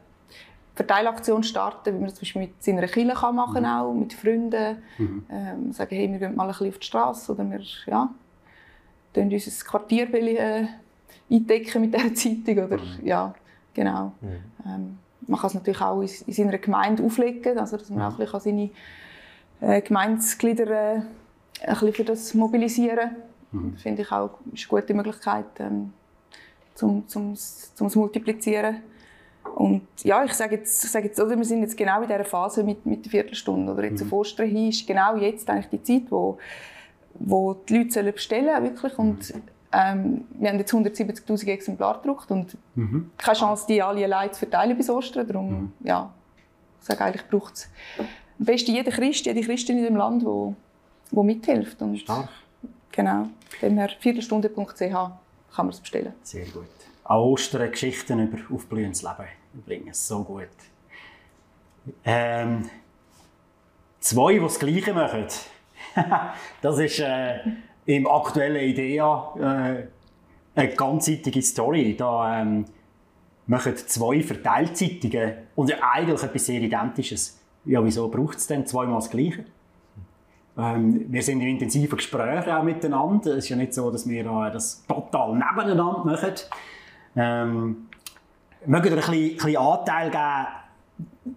Verteilaktion 0.75 1.43
starten, 1.43 1.95
wie 1.95 1.99
man 1.99 2.05
das 2.05 2.15
zum 2.15 2.23
Beispiel 2.23 2.43
mit 2.43 2.63
seiner 2.63 2.87
Kirche 2.87 3.15
kann 3.15 3.35
machen 3.35 3.63
mhm. 3.63 3.69
auch, 3.69 3.95
mit 3.95 4.13
Freunden. 4.13 4.77
Mhm. 4.99 5.27
Ähm, 5.31 5.73
sagen, 5.73 5.97
hey, 5.97 6.11
wir 6.13 6.19
gehen 6.19 6.37
mal 6.37 6.45
ein 6.45 6.49
bisschen 6.49 6.69
auf 6.69 6.79
die 6.79 6.87
Straße 6.87 7.33
oder 7.33 7.51
wir 7.51 7.61
ja, 7.87 8.11
unser 9.15 9.65
Quartier 9.65 10.13
äh, 10.13 10.67
eindecken 11.31 11.81
mit 11.81 11.95
dieser 11.95 12.15
Zeitung. 12.45 12.65
Oder, 12.65 12.77
mhm. 12.77 13.07
ja, 13.07 13.35
genau. 13.73 14.13
Mhm. 14.21 14.29
Ähm, 14.67 14.99
man 15.27 15.41
kann 15.41 15.49
es 15.49 15.55
natürlich 15.55 15.81
auch 15.81 16.03
in, 16.03 16.11
in 16.27 16.33
seiner 16.33 16.59
Gemeinde 16.59 17.03
auflegen, 17.03 17.59
also 17.59 17.79
dass 17.79 17.89
man 17.89 18.03
auch 18.03 18.19
ein 18.19 18.27
bisschen 18.27 18.41
seine 18.41 18.71
äh, 19.61 19.81
Gemeindeglieder 19.81 20.97
äh, 20.97 21.03
ein 21.63 21.73
bisschen 21.75 21.93
für 21.95 22.05
das 22.05 22.35
mobilisieren. 22.35 23.17
Mhm. 23.53 23.77
Finde 23.77 24.03
ich 24.03 24.13
auch 24.13 24.39
ist 24.53 24.71
eine 24.71 24.81
gute 24.81 24.95
Möglichkeit, 24.95 25.47
ähm, 25.61 25.93
zum, 26.75 27.09
zum, 27.09 27.35
zum 27.35 27.91
Multiplizieren. 27.95 28.83
Und 29.55 29.87
ja, 30.03 30.25
ich 30.25 30.35
sage 30.35 30.57
jetzt, 30.57 30.85
ich 30.85 30.91
sage 30.91 31.07
jetzt 31.07 31.21
oder 31.21 31.37
wir 31.37 31.45
sind 31.45 31.63
jetzt 31.63 31.77
genau 31.77 32.03
in 32.03 32.09
dieser 32.09 32.25
Phase 32.25 32.65
mit, 32.65 32.85
mit 32.85 33.05
der 33.05 33.11
Viertelstunde. 33.11 33.73
Oder 33.73 33.85
jetzt 33.85 34.01
mhm. 34.01 34.09
auf 34.09 34.13
Ostern 34.13 34.49
hin 34.49 34.69
ist 34.69 34.87
genau 34.87 35.17
jetzt 35.17 35.49
eigentlich 35.49 35.69
die 35.69 35.83
Zeit, 35.83 36.11
wo, 36.11 36.39
wo 37.15 37.55
die 37.55 37.79
Leute 37.79 37.93
sollen 37.93 38.13
bestellen 38.13 38.63
wirklich. 38.63 38.99
Und 38.99 39.33
ähm, 39.73 40.25
wir 40.31 40.51
haben 40.51 40.59
jetzt 40.59 40.75
170'000 40.75 41.49
Exemplare 41.49 42.01
gedruckt 42.01 42.31
und 42.31 42.57
mhm. 42.75 43.11
keine 43.17 43.37
Chance, 43.37 43.67
die 43.69 43.83
alle 43.83 44.05
allein 44.05 44.33
zu 44.33 44.41
verteilen 44.41 44.77
bis 44.77 44.91
Ostern. 44.91 45.27
Darum, 45.27 45.51
mhm. 45.51 45.73
ja, 45.85 46.13
ich 46.81 46.87
sage 46.87 47.05
eigentlich, 47.05 47.29
braucht 47.29 47.55
es 47.55 47.71
am 47.99 48.45
besten 48.45 48.73
jeder 48.73 48.91
Christ, 48.91 49.27
jede 49.27 49.41
Christin 49.41 49.79
in 49.79 49.85
dem 49.85 49.97
Land, 49.97 50.25
wo, 50.25 50.55
wo 51.11 51.23
mithilft. 51.23 51.81
Und 51.83 51.99
Stark. 51.99 52.29
Genau, 52.93 53.29
dem 53.61 53.77
her 53.79 53.91
viertelstunde.ch 54.01 54.79
kann 54.79 55.67
man 55.67 55.69
es 55.69 55.81
bestellen. 55.81 56.13
Sehr 56.23 56.47
gut. 56.47 56.67
An 57.05 57.19
Ostern 57.19 57.71
Geschichten 57.71 58.21
über 58.21 58.39
aufblühendes 58.55 59.03
Leben 59.03 59.29
bringen, 59.65 59.93
so 59.93 60.23
gut. 60.25 60.49
Ähm, 62.05 62.69
zwei, 64.01 64.35
die 64.35 64.41
das 64.41 64.59
Gleiche 64.59 64.93
machen. 64.93 65.27
das 66.63 66.79
ist 66.79 66.99
äh, 67.01 67.39
im 67.87 68.07
aktuellen 68.07 68.57
IDEA 68.57 69.35
äh, 69.39 69.87
eine 70.55 70.75
ganzseitige 70.75 71.43
Story. 71.43 71.97
Da 71.97 72.41
ähm, 72.41 72.65
machen 73.47 73.77
zwei 73.77 74.23
Verteilzeitungen 74.23 75.35
und 75.55 75.73
eigentlich 75.83 76.23
etwas 76.23 76.47
sehr 76.47 76.61
Identisches. 76.61 77.39
Ja, 77.65 77.85
wieso 77.85 78.09
braucht 78.09 78.39
es 78.39 78.47
denn 78.47 78.67
zweimal 78.67 78.97
das 78.97 79.11
Gleiche? 79.11 79.45
Ähm, 80.59 81.05
wir 81.09 81.23
sind 81.23 81.41
in 81.41 81.49
intensiven 81.49 81.97
Gesprächen 81.97 82.51
auch 82.51 82.63
miteinander. 82.63 83.33
Es 83.33 83.45
ist 83.45 83.49
ja 83.51 83.57
nicht 83.57 83.75
so, 83.75 83.91
dass 83.91 84.09
wir 84.09 84.25
äh, 84.25 84.51
das 84.51 84.85
total 84.87 85.33
nebeneinander 85.33 86.05
machen. 86.05 86.33
Ähm, 87.15 87.89
mögen 88.65 88.85
wir 88.85 88.93
ein 88.93 88.97
bisschen, 88.97 89.37
bisschen 89.37 89.57
Anteil 89.57 90.11
geben, 90.11 90.47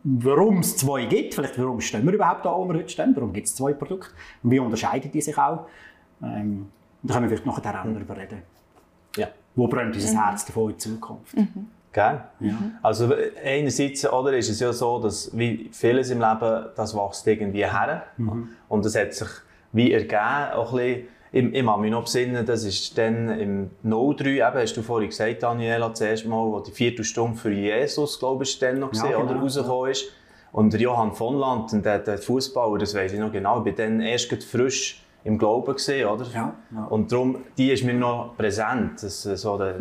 warum 0.03 0.59
es 0.59 0.77
zwei 0.77 1.05
gibt? 1.05 1.33
Vielleicht, 1.33 1.57
warum 1.59 1.81
stehen 1.81 2.05
wir 2.05 2.13
überhaupt 2.13 2.45
da, 2.45 2.55
wo 2.55 2.65
wir 2.65 2.75
heute 2.75 2.89
stehen? 2.89 3.13
Warum 3.15 3.33
gibt 3.33 3.47
es 3.47 3.55
zwei 3.55 3.73
Produkte? 3.73 4.09
Und 4.43 4.51
wie 4.51 4.59
unterscheiden 4.59 5.11
die 5.11 5.21
sich 5.21 5.37
auch? 5.37 5.67
Ähm, 6.21 6.67
da 7.03 7.13
können 7.15 7.29
wir 7.29 7.37
vielleicht 7.37 7.45
noch 7.45 7.59
darüber 7.59 8.17
reden. 8.17 8.41
Ja. 9.15 9.27
Wo 9.55 9.67
brennt 9.67 9.95
unser 9.95 10.13
mhm. 10.13 10.23
Herz 10.23 10.45
davon 10.45 10.71
in 10.71 10.79
Zukunft? 10.79 11.35
Mhm. 11.35 11.67
Gell? 11.91 12.21
Ja. 12.39 12.55
Also 12.83 13.11
einerseits 13.43 14.07
oder, 14.11 14.37
ist 14.37 14.49
es 14.49 14.59
ja 14.59 14.71
so, 14.71 14.99
dass 14.99 15.35
wie 15.35 15.69
vieles 15.71 16.11
im 16.11 16.19
Leben, 16.19 16.65
das 16.75 16.95
wächst 16.95 17.25
irgendwie 17.25 17.65
her. 17.65 18.03
Mhm. 18.17 18.49
Und 18.67 18.85
das 18.85 18.95
hat 18.95 19.13
sich 19.13 19.27
wie 19.71 19.91
ergeben, 19.91 20.53
auch 20.53 20.73
ein 20.73 20.77
bisschen, 20.77 21.07
ich, 21.31 21.53
ich 21.53 21.65
kann 21.65 21.81
mich 21.81 21.91
noch 21.91 22.03
besinnen, 22.03 22.45
das 22.45 22.63
ist 22.63 22.97
dann 22.97 23.29
im 23.39 23.69
03, 23.83 24.29
eben, 24.29 24.41
hast 24.41 24.75
du 24.75 24.81
vorhin 24.81 25.09
gesagt, 25.09 25.43
Daniela, 25.43 25.93
zuerst 25.93 26.25
mal, 26.25 26.43
wo 26.43 26.59
die 26.59 26.71
vierte 26.71 27.03
Stunde 27.03 27.37
für 27.37 27.51
Jesus, 27.51 28.19
glaube 28.19 28.43
ich, 28.43 28.57
dann 28.59 28.79
noch 28.79 28.91
gesehen, 28.91 29.11
ja, 29.11 29.19
genau. 29.19 29.31
oder 29.31 29.39
rausgekommen 29.41 29.91
ist. 29.91 30.05
Und 30.51 30.73
der 30.73 30.79
Johann 30.79 31.13
von 31.13 31.37
Land, 31.37 31.85
der, 31.85 31.99
der 31.99 32.17
Fußballer, 32.17 32.79
das 32.79 32.95
weiß 32.95 33.13
ich 33.13 33.19
noch 33.19 33.31
genau, 33.31 33.59
ich 33.59 33.65
war 33.65 33.71
dann 33.73 34.01
erst 34.01 34.43
frisch 34.43 35.03
im 35.23 35.37
Glauben 35.37 35.73
gesehen, 35.73 36.07
oder? 36.07 36.25
Ja, 36.33 36.55
ja. 36.73 36.85
Und 36.85 37.11
darum, 37.11 37.37
die 37.57 37.71
ist 37.71 37.83
mir 37.83 37.93
noch 37.93 38.35
präsent, 38.35 39.03
das, 39.03 39.21
so 39.23 39.57
der, 39.57 39.75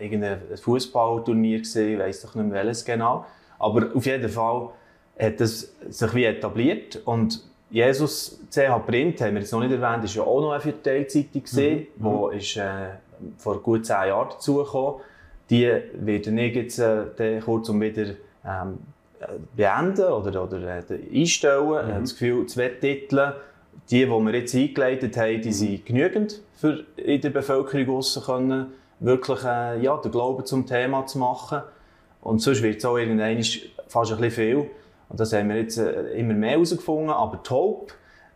irgendein 0.00 0.40
Fußballturnier 0.56 1.60
gesehen, 1.60 1.94
ich 1.94 1.98
weiß 1.98 2.22
doch 2.22 2.34
nicht 2.34 2.46
mehr 2.46 2.64
welches 2.64 2.84
genau. 2.84 3.24
Aber 3.58 3.88
auf 3.94 4.06
jeden 4.06 4.28
Fall 4.28 4.70
hat 5.18 5.40
es 5.40 5.74
sich 5.88 6.14
wie 6.14 6.24
etabliert 6.24 7.00
und 7.04 7.42
Jesus 7.70 8.40
CH 8.50 8.78
Print, 8.86 9.20
haben 9.20 9.34
wir 9.34 9.40
jetzt 9.40 9.52
noch 9.52 9.60
nicht 9.60 9.72
erwähnt, 9.72 10.04
ist 10.04 10.14
ja 10.14 10.22
auch 10.22 10.40
noch 10.40 10.52
eine 10.52 10.60
Verteilzeitung 10.60 11.42
gesehen, 11.42 11.86
mhm. 11.96 12.04
wo 12.04 12.28
ist, 12.28 12.56
äh, 12.56 12.90
vor 13.36 13.62
gut 13.62 13.84
zehn 13.84 14.08
Jahren 14.08 14.30
dazugekommen. 14.30 15.00
Die 15.50 15.70
werden 15.94 16.38
ich 16.38 16.54
jetzt 16.54 16.78
äh, 16.78 17.40
kurzum 17.44 17.80
wieder 17.80 18.14
ähm, 18.46 18.78
beenden 19.56 20.06
oder, 20.06 20.44
oder 20.44 20.78
äh, 20.78 20.82
einstellen. 21.14 21.66
Mhm. 21.66 21.74
Ich 21.74 21.94
habe 21.94 22.00
das 22.00 22.12
Gefühl, 22.12 22.46
zwei 22.46 22.68
Titel, 22.68 23.32
die, 23.90 24.04
die 24.04 24.06
wir 24.06 24.34
jetzt 24.34 24.54
eingeleitet 24.54 25.16
haben, 25.16 25.42
die 25.42 25.52
sind 25.52 25.86
genügend 25.86 26.40
für 26.54 26.84
in 26.96 27.20
der 27.20 27.30
Bevölkerung 27.30 28.02
können 28.24 28.66
wirklich 29.00 29.44
äh, 29.44 29.80
ja, 29.80 29.96
den 29.96 30.10
Glauben 30.10 30.44
zum 30.44 30.66
Thema 30.66 31.06
zu 31.06 31.18
machen. 31.18 31.62
Und 32.20 32.40
sonst 32.40 32.62
wird 32.62 32.78
es 32.78 32.84
auch 32.84 32.96
irgendwann 32.96 33.42
fast 33.86 34.12
ein 34.12 34.18
bisschen 34.18 34.30
viel. 34.30 34.70
Und 35.08 35.20
das 35.20 35.32
haben 35.32 35.48
wir 35.48 35.56
jetzt 35.56 35.78
äh, 35.78 36.12
immer 36.18 36.34
mehr 36.34 36.52
herausgefunden. 36.52 37.10
Aber 37.10 37.40
die 37.44 37.50
Hope, 37.50 37.94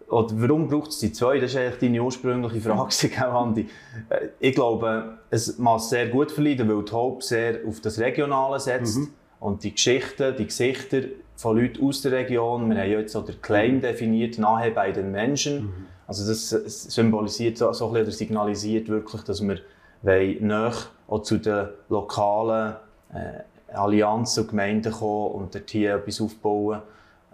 oder 0.09 0.28
warum 0.33 0.69
braucht 0.69 0.90
es 0.90 0.99
die 0.99 1.12
zwei? 1.12 1.38
Das 1.38 1.52
ist 1.52 1.59
eigentlich 1.59 1.78
deine 1.78 2.02
ursprüngliche 2.02 2.61
Frage, 2.61 3.26
Andi. 3.26 3.69
Äh, 4.09 4.28
ich 4.40 4.54
glaube, 4.54 5.19
es 5.31 5.59
muss 5.59 5.90
sehr 5.90 6.09
gut 6.09 6.31
verleiden, 6.31 6.69
weil 6.69 6.85
die 6.85 6.92
Hope 6.92 7.23
sehr 7.23 7.61
auf 7.66 7.81
das 7.81 7.99
Regionale 7.99 8.61
setzt. 8.61 8.99
Mhm. 8.99 9.09
Und 9.40 9.64
die 9.64 9.73
Geschichten, 9.73 10.37
die 10.38 10.47
Gesichter 10.47 11.00
von 11.35 11.59
Leuten 11.59 11.85
aus 11.85 12.02
der 12.02 12.12
Region, 12.12 12.71
wir 12.71 12.81
haben 12.81 12.90
ja 12.90 13.00
jetzt 13.00 13.12
so 13.12 13.23
den 13.23 13.42
Claim 13.42 13.81
definiert, 13.81 14.38
nahe 14.38 14.71
bei 14.71 14.92
den 14.92 15.11
Menschen. 15.11 15.64
Mhm. 15.64 15.87
Also 16.07 16.28
das 16.28 16.50
symbolisiert 16.95 17.59
so, 17.59 17.73
so 17.73 17.87
ein 17.87 17.92
bisschen, 17.92 18.07
oder 18.07 18.12
signalisiert 18.12 18.88
wirklich, 18.88 19.23
dass 19.23 19.42
wir 19.42 19.59
wollen 20.02 20.47
näher 20.47 20.73
auch 21.09 21.23
zu 21.23 21.38
den 21.38 21.68
lokalen 21.88 22.75
äh, 23.12 23.75
Allianzen 23.75 24.44
und 24.44 24.50
Gemeinden 24.50 24.92
kommen 24.92 25.32
und 25.32 25.54
dort 25.54 25.71
hier 25.71 25.97
etwas 25.97 26.21
aufbauen. 26.21 26.80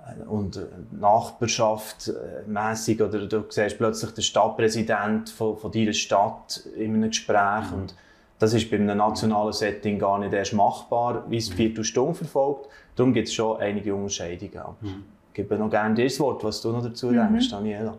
Äh, 0.08 0.22
und 0.24 0.56
äh, 0.56 0.66
Nachbarschaft 0.92 2.08
äh, 2.08 2.48
mäßig 2.48 3.00
oder 3.02 3.26
du 3.26 3.44
siehst 3.48 3.78
plötzlich 3.78 4.12
den 4.12 4.22
Stadtpräsident 4.22 5.30
von, 5.30 5.56
von 5.56 5.70
deiner 5.70 5.92
Stadt 5.92 6.62
in 6.76 6.94
einem 6.94 7.10
Gespräch. 7.10 7.70
Mhm. 7.70 7.78
Und 7.78 7.94
das 8.38 8.54
ist 8.54 8.70
bei 8.70 8.76
einem 8.76 8.96
nationalen 8.96 9.52
Setting 9.52 9.98
gar 9.98 10.18
nicht 10.18 10.32
erst 10.32 10.52
machbar, 10.52 11.24
wie 11.28 11.38
es 11.38 11.56
mhm. 11.56 11.82
Stunde 11.82 12.14
verfolgt. 12.14 12.68
Darum 12.96 13.12
gibt 13.12 13.28
es 13.28 13.34
schon 13.34 13.58
einige 13.58 13.94
Unterscheidungen. 13.94 14.62
Mhm. 14.80 15.04
Ich 15.28 15.34
gebe 15.34 15.56
noch 15.56 15.70
gerne 15.70 15.94
dir 15.94 16.04
das 16.04 16.18
Wort, 16.20 16.42
was 16.44 16.60
du 16.60 16.72
noch 16.72 16.82
dazu 16.82 17.08
mhm. 17.08 17.16
denkst, 17.16 17.50
Daniela. 17.50 17.94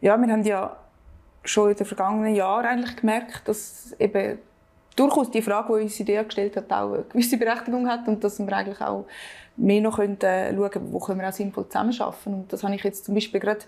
Ja, 0.00 0.16
wir 0.18 0.32
haben 0.32 0.42
ja 0.42 0.76
schon 1.44 1.70
in 1.70 1.76
den 1.76 1.86
vergangenen 1.86 2.34
Jahren 2.34 2.66
eigentlich 2.66 2.96
gemerkt, 2.96 3.48
dass 3.48 3.94
eben 3.98 4.38
durchaus 4.96 5.30
die 5.30 5.42
Frage, 5.42 5.76
die 5.76 5.84
uns 5.84 6.00
Idee 6.00 6.22
gestellt 6.22 6.56
hat, 6.56 6.72
auch 6.72 6.92
eine 6.92 7.04
gewisse 7.04 7.36
Berechtigung 7.36 7.88
hat 7.88 8.06
und 8.08 8.22
dass 8.22 8.38
wir 8.38 8.52
eigentlich 8.52 8.80
auch 8.80 9.06
mehr 9.56 9.80
noch 9.80 9.96
können, 9.96 10.20
äh, 10.20 10.54
schauen 10.54 10.92
wo 10.92 10.98
können 10.98 11.20
wir 11.20 11.28
auch 11.28 11.32
sinnvoll 11.32 11.66
zusammenarbeiten. 11.68 12.34
Und 12.34 12.52
das 12.52 12.62
habe 12.62 12.74
ich 12.74 12.82
jetzt 12.82 13.04
zum 13.04 13.14
Beispiel 13.14 13.40
gerade, 13.40 13.60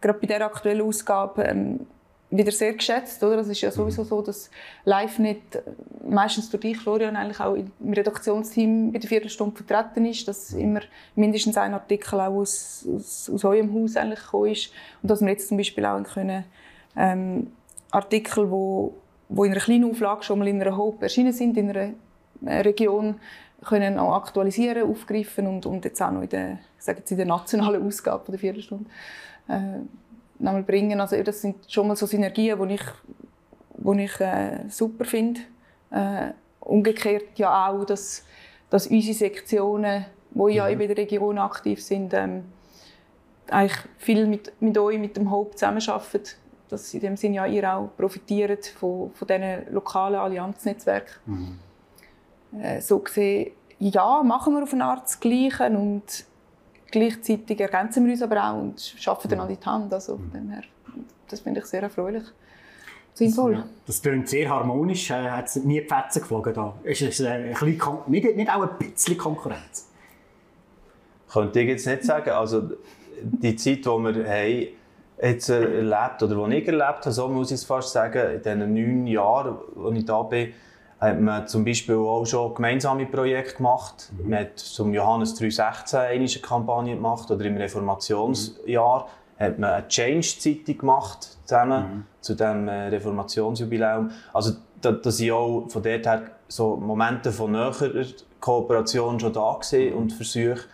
gerade 0.00 0.18
bei 0.18 0.26
der 0.26 0.44
aktuellen 0.44 0.82
Ausgabe 0.82 1.42
ähm, 1.44 1.86
wieder 2.30 2.52
sehr 2.52 2.74
geschätzt. 2.74 3.22
Oder? 3.22 3.38
Es 3.38 3.48
ist 3.48 3.60
ja 3.60 3.70
sowieso 3.70 4.04
so, 4.04 4.22
dass 4.22 4.50
LiveNet 4.84 5.56
äh, 5.56 5.62
meistens 6.06 6.50
durch 6.50 6.60
dich, 6.60 6.78
Florian, 6.78 7.16
eigentlich 7.16 7.40
auch 7.40 7.54
im 7.54 7.92
Redaktionsteam 7.92 8.92
bei 8.92 8.98
der 8.98 9.08
Viertelstunde 9.08 9.56
vertreten 9.56 10.04
ist, 10.06 10.28
dass 10.28 10.52
immer 10.52 10.80
mindestens 11.14 11.56
ein 11.56 11.74
Artikel 11.74 12.20
auch 12.20 12.34
aus, 12.34 12.86
aus, 12.94 13.30
aus 13.32 13.44
eurem 13.44 13.74
Haus 13.74 13.96
eigentlich 13.96 14.22
gekommen 14.22 14.52
ist 14.52 14.72
und 15.02 15.10
dass 15.10 15.20
wir 15.20 15.28
jetzt 15.28 15.48
zum 15.48 15.56
Beispiel 15.56 15.84
auch 15.86 16.02
können 16.02 16.44
ähm, 17.00 17.46
Artikel, 17.90 18.50
wo, 18.50 18.94
wo 19.28 19.44
in 19.44 19.52
einer 19.52 19.60
kleinen 19.60 19.90
Auflage 19.90 20.22
schon 20.22 20.38
mal 20.38 20.48
in 20.48 20.60
einer 20.60 20.76
Hope 20.76 21.02
erschienen 21.02 21.32
sind, 21.32 21.56
in 21.56 21.70
einer 21.70 21.94
äh, 22.44 22.60
Region, 22.60 23.16
können 23.64 23.98
auch 23.98 24.14
aktualisieren, 24.14 24.90
aufgreifen 24.90 25.46
und, 25.46 25.66
und 25.66 25.84
jetzt 25.84 26.00
auch 26.00 26.10
noch 26.10 26.22
in 26.22 26.28
der, 26.28 26.52
ich 26.78 26.84
sage 26.84 27.00
jetzt 27.00 27.10
in 27.10 27.18
der 27.18 27.26
nationalen 27.26 27.86
Ausgabe 27.86 28.30
der 28.30 28.38
vierten 28.38 28.62
Stunde 28.62 28.90
äh, 29.48 29.80
nochmal 30.38 30.62
bringen. 30.62 31.00
Also 31.00 31.22
das 31.22 31.42
sind 31.42 31.70
schon 31.70 31.88
mal 31.88 31.96
so 31.96 32.06
Synergien, 32.06 32.58
die 32.68 32.74
ich, 32.74 32.82
die 33.76 34.04
ich 34.04 34.20
äh, 34.20 34.68
super 34.68 35.04
finde. 35.04 35.40
Äh, 35.90 36.32
umgekehrt 36.60 37.38
ja 37.38 37.68
auch, 37.68 37.84
dass, 37.84 38.24
dass 38.70 38.86
unsere 38.86 39.14
Sektionen, 39.14 40.06
die 40.30 40.54
ja 40.54 40.64
mhm. 40.64 40.80
in 40.80 40.88
der 40.88 40.96
Region 40.96 41.38
aktiv 41.38 41.82
sind, 41.82 42.14
ähm, 42.14 42.44
eigentlich 43.50 43.78
viel 43.98 44.26
mit, 44.26 44.52
mit 44.60 44.78
euch, 44.78 44.98
mit 44.98 45.16
dem 45.16 45.30
Hope 45.30 45.56
zusammenarbeiten 45.56 46.40
dass 46.70 46.92
in 46.94 47.00
dem 47.00 47.16
Sinne 47.16 47.36
ja 47.36 47.46
ihr 47.46 47.74
auch 47.74 47.90
profitiert 47.96 48.66
von, 48.66 49.10
von 49.12 49.28
diesen 49.28 49.72
lokalen 49.72 50.16
Allianznetzwerken. 50.16 51.14
Mhm. 51.26 51.58
Äh, 52.60 52.80
so 52.80 52.98
gesehen, 52.98 53.52
ja, 53.78 54.22
machen 54.22 54.54
wir 54.54 54.62
auf 54.62 54.72
eine 54.72 54.84
Art 54.84 55.04
das 55.04 55.20
Gleiche 55.20 55.66
und 55.66 56.02
gleichzeitig 56.90 57.60
ergänzen 57.60 58.04
wir 58.04 58.12
uns 58.12 58.22
aber 58.22 58.44
auch 58.44 58.60
und 58.60 58.94
arbeiten 59.06 59.28
dann 59.28 59.40
an 59.40 59.48
die 59.48 59.64
Hand. 59.64 59.92
Also 59.92 60.16
von 60.16 60.30
dem 60.32 60.50
her, 60.50 60.62
das 61.28 61.40
finde 61.40 61.60
ich 61.60 61.66
sehr 61.66 61.82
erfreulich. 61.82 62.24
Sinnvoll. 63.14 63.54
Das, 63.54 63.64
das 63.86 64.02
klingt 64.02 64.28
sehr 64.28 64.48
harmonisch. 64.48 65.10
Äh, 65.10 65.30
hat 65.30 65.54
nie 65.56 65.80
die 65.80 65.86
Fetzen 65.86 66.20
geflogen 66.20 66.54
da. 66.54 66.74
Ist 66.84 67.02
es 67.02 67.20
äh, 67.20 67.52
nicht, 67.60 68.36
nicht 68.36 68.50
auch 68.50 68.62
ein 68.62 68.78
bisschen 68.78 69.18
Konkurrenz? 69.18 69.88
Könnte 71.30 71.60
ich 71.60 71.68
jetzt 71.68 71.86
nicht 71.86 72.04
sagen. 72.04 72.30
Also 72.30 72.70
die 73.22 73.56
Zeit, 73.56 73.78
die 73.78 73.84
wir 73.84 74.28
haben, 74.28 74.68
jetzt 75.22 75.48
erlebt 75.48 76.22
oder 76.22 76.48
die 76.48 76.56
ich 76.56 76.66
erlebt 76.66 77.00
habe, 77.00 77.12
so 77.12 77.28
muss 77.28 77.50
ich 77.50 77.56
es 77.56 77.64
fast 77.64 77.92
sagen, 77.92 78.34
in 78.34 78.42
diesen 78.42 78.74
neun 78.74 79.06
Jahren, 79.06 79.58
als 79.84 79.98
ich 79.98 80.04
da 80.04 80.22
bin, 80.22 80.52
hat 81.00 81.20
man 81.20 81.48
zum 81.48 81.64
Beispiel 81.64 81.94
auch 81.94 82.26
schon 82.26 82.54
gemeinsame 82.54 83.06
Projekte 83.06 83.56
gemacht. 83.56 84.12
Mhm. 84.12 84.30
Man 84.30 84.38
hat 84.40 84.58
zum 84.58 84.92
Johannes 84.92 85.34
316 85.34 85.98
eine 85.98 86.26
Kampagne 86.26 86.94
gemacht 86.94 87.30
oder 87.30 87.44
im 87.44 87.56
Reformationsjahr 87.56 89.08
mhm. 89.38 89.42
hat 89.42 89.58
man 89.58 89.70
eine 89.70 89.88
Change-Zeitung 89.88 90.78
gemacht 90.78 91.38
zusammen 91.44 91.82
mhm. 91.82 92.06
zu 92.20 92.34
dem 92.34 92.68
äh, 92.68 92.88
Reformationsjubiläum. 92.88 94.10
Also 94.32 94.52
da, 94.80 94.92
da 94.92 95.10
sind 95.10 95.30
auch 95.30 95.66
von 95.68 95.82
dort 95.82 96.06
her 96.06 96.22
so 96.48 96.76
Momente 96.76 97.32
von 97.32 97.52
näherer 97.52 98.04
Kooperation 98.40 99.18
schon 99.20 99.32
da 99.32 99.58
gewesen 99.60 99.94
und 99.94 100.12
Versuche. 100.12 100.64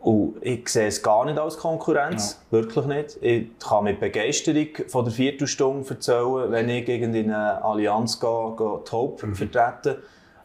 Und 0.00 0.36
ich 0.42 0.68
sehe 0.68 0.86
es 0.86 1.02
gar 1.02 1.24
nicht 1.24 1.38
als 1.38 1.56
Konkurrenz, 1.56 2.40
ja. 2.50 2.58
wirklich 2.58 2.86
nicht. 2.86 3.18
Ich 3.20 3.48
kann 3.58 3.84
mit 3.84 3.98
Begeisterung 3.98 4.68
von 4.86 5.04
der 5.04 5.12
Viertelstunde 5.12 5.88
erzählen, 5.90 6.50
wenn 6.50 6.68
ich 6.68 6.84
gegen 6.86 7.14
eine 7.14 7.62
Allianz 7.64 8.20
gehe, 8.20 8.54
gehe 8.56 8.80
die 8.86 8.92
Hope 8.92 9.26
mhm. 9.26 9.34
vertreten. 9.34 9.96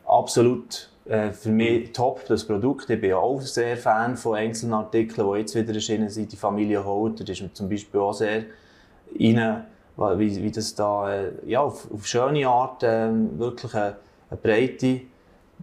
Absolut 0.05 0.89
äh, 1.05 1.31
für 1.31 1.49
mich 1.49 1.91
top, 1.91 2.25
das 2.27 2.45
Produkt. 2.45 2.89
Ich 2.89 2.99
bin 2.99 3.13
auch 3.13 3.41
sehr 3.41 3.77
Fan 3.77 4.17
von 4.17 4.35
einzelnen 4.35 4.73
Artikeln, 4.73 5.31
die 5.31 5.39
jetzt 5.39 5.55
wieder 5.55 5.73
erschienen 5.73 6.09
sind. 6.09 6.31
Die 6.31 6.37
Familie 6.37 6.83
Holter 6.83 7.27
ist 7.29 7.41
mir 7.41 7.53
zum 7.53 7.69
Beispiel 7.69 7.99
auch 7.99 8.13
sehr 8.13 8.45
rein, 9.19 9.65
wie, 9.97 10.43
wie 10.43 10.51
das 10.51 10.73
da 10.73 11.13
äh, 11.13 11.31
ja, 11.45 11.61
auf, 11.61 11.91
auf 11.91 12.07
schöne 12.07 12.47
Art 12.47 12.81
äh, 12.81 13.09
wirklich 13.37 13.75
eine, 13.75 13.97
eine 14.29 14.39
breite 14.41 15.01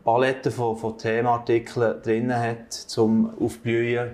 Palette 0.05 0.51
von, 0.51 0.77
von 0.77 0.97
Themenartikeln 0.97 2.03
drin 2.03 2.35
hat, 2.35 2.73
zum 2.73 3.33
Aufblühen. 3.39 4.13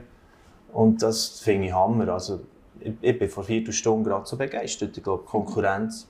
Und 0.72 1.02
das 1.02 1.40
finde 1.40 1.68
ich 1.68 1.72
Hammer. 1.72 2.08
Also, 2.08 2.40
ich, 2.80 2.92
ich 3.00 3.18
bin 3.18 3.28
vor 3.28 3.44
vier 3.44 3.70
Stunden 3.72 4.04
gerade 4.04 4.26
so 4.26 4.36
begeistert. 4.36 4.96
Ich 4.96 5.02
glaube, 5.02 5.24
Konkurrenz 5.24 6.08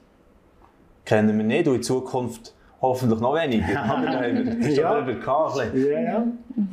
kennen 1.04 1.36
wir 1.36 1.44
nicht 1.44 1.68
und 1.68 1.76
in 1.76 1.82
Zukunft 1.82 2.54
hoffentlich 2.80 3.20
noch 3.20 3.34
weniger. 3.34 3.82
Aber 3.84 4.06
da 4.06 4.22
haben 4.22 4.60
wir 4.60 4.70
ja. 4.70 5.06
schon 5.06 5.20
gehabt, 5.20 5.74
ja, 5.74 6.00
ja. 6.00 6.26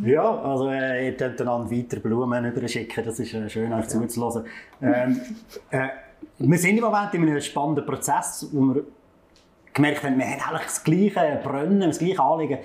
ja, 0.03 0.41
also 0.41 0.69
äh, 0.69 1.07
ihr 1.07 1.17
könnt 1.17 1.39
einander 1.39 1.71
weiter 1.71 1.99
Blumen 1.99 2.45
überschicken, 2.45 3.05
das 3.05 3.19
ist 3.19 3.33
äh, 3.33 3.49
schön 3.49 3.71
euch 3.71 3.83
ja. 3.83 3.87
zuzuhören. 3.87 4.45
Ähm, 4.81 5.21
äh, 5.69 5.87
wir 6.39 6.57
sind 6.57 6.77
im 6.77 6.83
Moment 6.83 7.13
in 7.13 7.21
einem 7.21 7.41
spannenden 7.41 7.85
Prozess, 7.85 8.47
wo 8.51 8.73
wir 8.73 8.83
gemerkt 9.73 10.03
haben, 10.03 10.17
wir 10.17 10.25
haben 10.25 10.55
eigentlich 10.55 10.63
das 10.65 10.83
gleiche 10.83 11.39
Brennen, 11.43 11.81
das 11.81 11.99
gleiche 11.99 12.21
Anliegen 12.21 12.59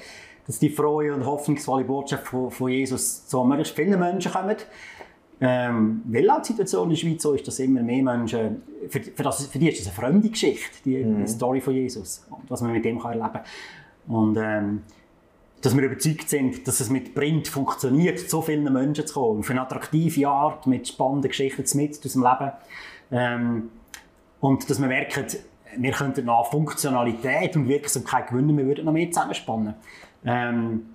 dass 0.48 0.58
die 0.58 0.70
frohe 0.70 1.14
und 1.14 1.26
hoffnungsvolle 1.26 1.84
Botschaft 1.84 2.26
von, 2.26 2.50
von 2.50 2.70
Jesus 2.70 3.26
zu 3.26 3.44
möglichst 3.44 3.76
vielen 3.76 4.00
Menschen 4.00 4.32
kommt. 4.32 4.66
Ähm, 5.40 6.02
weil 6.06 6.28
auch 6.30 6.40
die 6.40 6.48
Situation 6.48 6.84
in 6.84 6.90
der 6.90 6.96
Schweiz 6.96 7.22
so 7.22 7.34
ist, 7.34 7.46
dass 7.46 7.60
immer 7.60 7.82
mehr 7.82 8.02
Menschen, 8.02 8.62
für, 8.88 9.00
für, 9.00 9.22
das, 9.22 9.46
für 9.46 9.58
die 9.58 9.68
ist 9.68 9.80
das 9.80 9.86
eine 9.86 9.94
fremde 9.94 10.30
Geschichte, 10.30 10.70
die, 10.84 11.04
mhm. 11.04 11.20
die 11.20 11.30
Story 11.30 11.60
von 11.60 11.74
Jesus 11.74 12.26
und 12.30 12.50
was 12.50 12.62
man 12.62 12.72
mit 12.72 12.84
dem 12.84 12.98
kann 12.98 13.12
erleben 13.12 13.32
kann. 13.34 13.42
Und 14.08 14.36
ähm, 14.38 14.82
dass 15.60 15.76
wir 15.76 15.84
überzeugt 15.84 16.28
sind, 16.30 16.66
dass 16.66 16.80
es 16.80 16.88
mit 16.88 17.14
Print 17.14 17.46
funktioniert, 17.46 18.18
zu 18.18 18.40
vielen 18.40 18.72
Menschen 18.72 19.06
zu 19.06 19.14
kommen, 19.14 19.40
auf 19.40 19.50
eine 19.50 19.60
attraktive 19.60 20.26
Art, 20.26 20.66
mit 20.66 20.88
spannenden 20.88 21.28
Geschichten 21.28 21.78
mit 21.78 22.04
aus 22.04 22.12
dem 22.12 22.22
Leben. 22.22 22.52
Ähm, 23.12 23.70
und 24.40 24.68
dass 24.70 24.80
wir 24.80 24.88
merken, 24.88 25.26
wir 25.76 25.92
könnten 25.92 26.26
nach 26.26 26.46
Funktionalität 26.46 27.56
und 27.56 27.68
Wirksamkeit 27.68 28.28
gewinnen, 28.28 28.56
wir 28.56 28.66
würden 28.66 28.84
noch 28.84 28.92
mehr 28.92 29.10
zusammenspannen. 29.10 29.74
Ähm, 30.24 30.86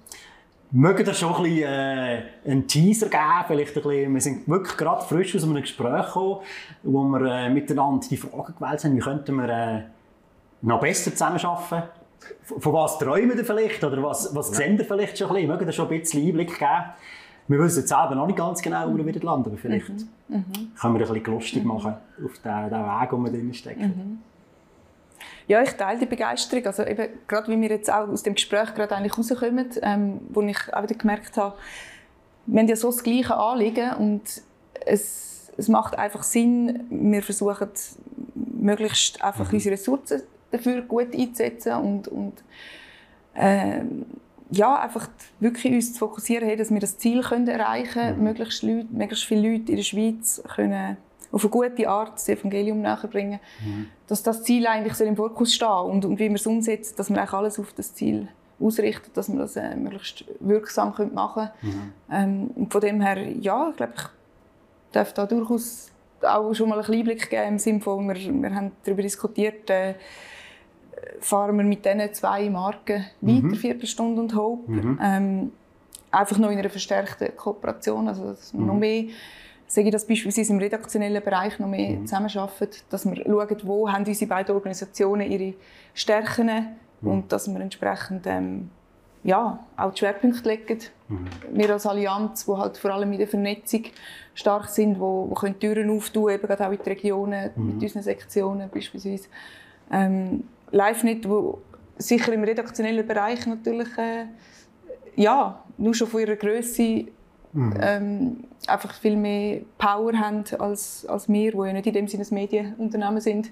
mögen 0.72 1.06
ihr 1.06 1.14
schon 1.14 1.36
ein 1.36 1.44
bisschen, 1.44 1.64
äh, 1.64 2.24
einen 2.46 2.68
Teaser 2.68 3.08
geben? 3.08 3.24
Vielleicht 3.48 3.78
ein 3.78 3.84
bisschen, 3.84 4.14
wir 4.14 4.22
sind 4.22 4.48
wirklich 4.48 4.78
gerade 4.78 5.04
frisch 5.06 5.36
aus 5.36 5.44
einem 5.44 5.62
Gespräch 5.62 6.08
gekommen, 6.08 6.40
wo 6.84 7.04
wir 7.04 7.22
äh, 7.32 7.50
miteinander 7.50 8.06
die 8.10 8.18
Frage 8.18 8.54
gewählt 8.54 8.84
haben, 8.84 8.96
wie 8.96 9.00
könnten 9.00 9.36
wir 9.36 9.50
äh, 9.50 9.84
noch 10.62 10.80
besser 10.80 11.12
zusammenarbeiten? 11.12 11.90
Von 12.44 12.74
was 12.74 12.98
träumen 13.00 13.38
ihr 13.38 13.46
vielleicht? 13.46 13.84
Oder 13.84 14.02
was, 14.02 14.34
was 14.34 14.50
ja. 14.52 14.56
sehen 14.56 14.78
ihr 14.78 14.86
vielleicht 14.86 15.18
schon 15.18 15.28
ein 15.28 15.34
bisschen? 15.34 15.50
Mögen 15.50 15.66
ihr 15.66 15.74
schon 15.74 15.90
ein 15.90 16.00
bisschen 16.00 16.26
Einblick 16.26 16.58
geben? 16.58 16.84
Wir 17.48 17.60
wissen 17.60 17.80
jetzt 17.80 17.90
selber 17.90 18.16
noch 18.16 18.26
nicht 18.26 18.38
ganz 18.38 18.62
genau, 18.62 18.90
wo 18.90 18.96
wir 18.96 19.06
wieder 19.06 19.20
landen, 19.20 19.50
aber 19.50 19.58
vielleicht 19.58 19.90
mhm. 19.90 20.08
Mhm. 20.30 20.44
können 20.80 20.98
wir 20.98 21.06
ein 21.06 21.14
bisschen 21.14 21.34
lustig 21.34 21.66
machen 21.66 21.96
auf 22.24 22.40
den, 22.40 22.70
den 22.70 22.80
Weg, 22.80 23.12
wo 23.12 23.18
wir 23.18 23.32
drin 23.32 23.54
stecken. 23.54 23.84
Mhm. 23.84 24.33
Ja, 25.48 25.62
ich 25.62 25.72
teile 25.72 26.00
die 26.00 26.06
Begeisterung. 26.06 26.66
Also 26.66 26.84
eben, 26.84 27.08
gerade 27.28 27.52
wie 27.52 27.60
wir 27.60 27.70
jetzt 27.70 27.92
auch 27.92 28.08
aus 28.08 28.24
dem 28.24 28.36
Gespräch 28.36 28.74
gerade 28.76 28.96
eigentlich 28.96 29.18
rauskommen, 29.18 29.70
ähm, 29.82 30.22
wo 30.30 30.42
ich 30.42 30.74
auch 30.74 30.84
wieder 30.84 30.96
gemerkt 30.96 31.38
habe, 31.38 31.56
wir 32.46 32.60
haben 32.60 32.68
ja 32.68 32.76
so 32.76 32.88
das 32.88 33.04
gleiche 33.04 33.36
Anliegen 33.36 33.94
und 33.94 34.24
es, 34.86 35.52
es 35.58 35.68
macht 35.70 35.98
einfach 35.98 36.24
Sinn, 36.24 36.86
wir 36.90 37.24
versuchen 37.24 37.70
möglichst 38.36 39.24
einfach 39.24 39.50
mhm. 39.50 39.56
unsere 39.56 39.74
Ressourcen 39.74 40.24
dafür 40.52 40.82
gut 40.82 41.16
einzusetzen 41.16 41.74
und, 41.74 42.08
und 42.08 42.44
ähm, 43.36 44.06
ja, 44.52 44.80
einfach 44.80 45.08
wirklich 45.40 45.74
uns 45.74 45.94
zu 45.94 46.00
fokussieren, 46.00 46.58
dass 46.58 46.70
wir 46.70 46.80
das 46.80 46.98
Ziel 46.98 47.22
können 47.22 47.48
erreichen 47.48 47.94
können, 47.94 48.18
mhm. 48.18 48.24
möglichst, 48.24 48.64
Leute, 48.64 48.88
möglichst 48.92 49.26
viele 49.26 49.52
Leute 49.52 49.72
in 49.72 49.78
der 49.78 49.84
Schweiz 49.84 50.44
können 50.56 50.98
auf 51.34 51.44
eine 51.44 51.50
gute 51.50 51.90
Art 51.90 52.14
das 52.14 52.30
Evangelium 52.30 52.82
nachbringen, 52.82 53.40
mhm. 53.66 53.88
dass 54.08 54.24
das 54.24 54.44
Ziel 54.44 54.68
eigentlich 54.68 55.00
im 55.02 55.16
Fokus 55.16 55.54
stehen 55.54 55.68
und, 55.68 56.06
und 56.06 56.20
wie 56.20 56.30
man 56.30 56.36
es 56.36 56.46
umsetzt, 56.46 56.98
dass 57.00 57.10
man 57.10 57.20
eigentlich 57.20 57.34
alles 57.34 57.60
auf 57.60 57.74
das 57.74 57.94
Ziel 57.94 58.28
ausrichtet, 58.62 59.18
dass 59.18 59.28
man 59.28 59.40
das 59.40 59.56
äh, 59.56 59.76
möglichst 59.76 60.26
wirksam 60.40 60.94
machen 61.14 61.50
könnte. 61.50 61.52
Mhm. 61.62 61.94
Ähm, 62.12 62.52
und 62.56 62.72
von 62.72 62.82
dem 62.82 63.02
her, 63.02 63.18
ja, 63.18 63.70
ich 63.72 63.76
glaube, 63.76 63.94
ich 63.98 64.04
darf 64.92 65.14
da 65.14 65.26
durchaus 65.26 65.90
auch 66.22 66.54
schon 66.54 66.70
mal 66.70 66.80
einen 66.80 66.94
Einblick 66.94 67.30
geben 67.30 67.48
im 67.48 67.60
Sinne 67.60 67.82
von, 67.82 68.08
wir, 68.08 68.16
wir 68.16 68.56
haben 68.56 68.72
darüber 68.84 69.02
diskutiert, 69.02 69.70
äh, 69.72 69.96
fahren 71.20 71.58
wir 71.58 71.64
mit 71.64 71.84
diesen 71.84 72.14
zwei 72.14 72.50
Marken 72.50 73.06
mhm. 73.22 73.50
weiter, 73.50 73.56
Viertelstunde 73.56 74.22
und 74.22 74.36
Hope. 74.36 74.72
Mhm. 74.72 75.00
Ähm, 75.02 75.52
einfach 76.12 76.38
noch 76.38 76.52
in 76.52 76.60
einer 76.60 76.70
verstärkten 76.70 77.36
Kooperation, 77.36 78.08
also 78.08 78.28
dass 78.28 78.54
wir 78.54 78.62
noch 78.62 78.76
mhm. 78.76 78.80
mehr 78.80 79.06
sage 79.74 79.88
ich 79.88 79.92
das 79.92 80.06
beispielsweise 80.06 80.54
im 80.54 80.60
redaktionellen 80.60 81.24
Bereich 81.24 81.58
noch 81.58 81.68
mehr 81.68 81.92
mhm. 81.92 82.06
zusammenarbeiten, 82.06 82.78
dass 82.90 83.06
wir 83.06 83.16
schauen, 83.16 83.58
wo 83.64 83.92
haben 83.92 84.06
unsere 84.06 84.30
beiden 84.30 84.56
Organisationen 84.56 85.32
ihre 85.32 85.56
Stärken 85.96 86.78
mhm. 87.02 87.10
und 87.10 87.32
dass 87.32 87.52
wir 87.52 87.60
entsprechend 87.60 88.28
ähm, 88.28 88.70
ja, 89.24 89.66
auch 89.76 89.92
die 89.92 90.00
Schwerpunkte 90.00 90.48
legen. 90.48 90.80
Mhm. 91.08 91.28
Wir 91.52 91.72
als 91.72 91.88
Allianz, 91.88 92.46
die 92.46 92.52
halt 92.52 92.78
vor 92.78 92.92
allem 92.92 93.14
in 93.14 93.18
der 93.18 93.28
Vernetzung 93.28 93.86
stark 94.36 94.68
sind, 94.68 95.00
wo, 95.00 95.28
wo 95.30 95.34
können 95.34 95.60
Türen 95.60 95.90
auftun, 95.90 96.30
eben 96.30 96.46
gerade 96.46 96.68
auch 96.68 96.72
in 96.72 96.80
die 96.84 96.90
Regionen, 96.90 97.50
mhm. 97.56 97.66
mit 97.66 97.82
unseren 97.82 98.04
Sektionen 98.04 98.70
beispielsweise. 98.70 99.28
Ähm, 99.92 100.44
LiveNet, 100.72 101.28
wo 101.28 101.62
sicher 101.98 102.32
im 102.34 102.44
redaktionellen 102.44 103.08
Bereich 103.08 103.46
natürlich 103.48 103.98
äh, 103.98 104.26
ja, 105.16 105.64
nur 105.78 105.94
schon 105.96 106.08
von 106.08 106.22
ihrer 106.22 106.36
Größe 106.36 107.06
mhm. 107.54 107.74
ähm, 107.80 108.44
einfach 108.68 108.94
viel 108.94 109.16
mehr 109.16 109.62
Power 109.78 110.14
haben 110.14 110.44
als, 110.60 111.06
als 111.06 111.30
wir, 111.30 111.52
die 111.52 111.58
ja 111.58 111.74
nicht 111.74 111.88
in 111.88 111.94
dem 111.94 112.08
Sinne 112.08 112.24
ein 112.24 112.34
Medienunternehmen 112.34 113.22
sind. 113.22 113.52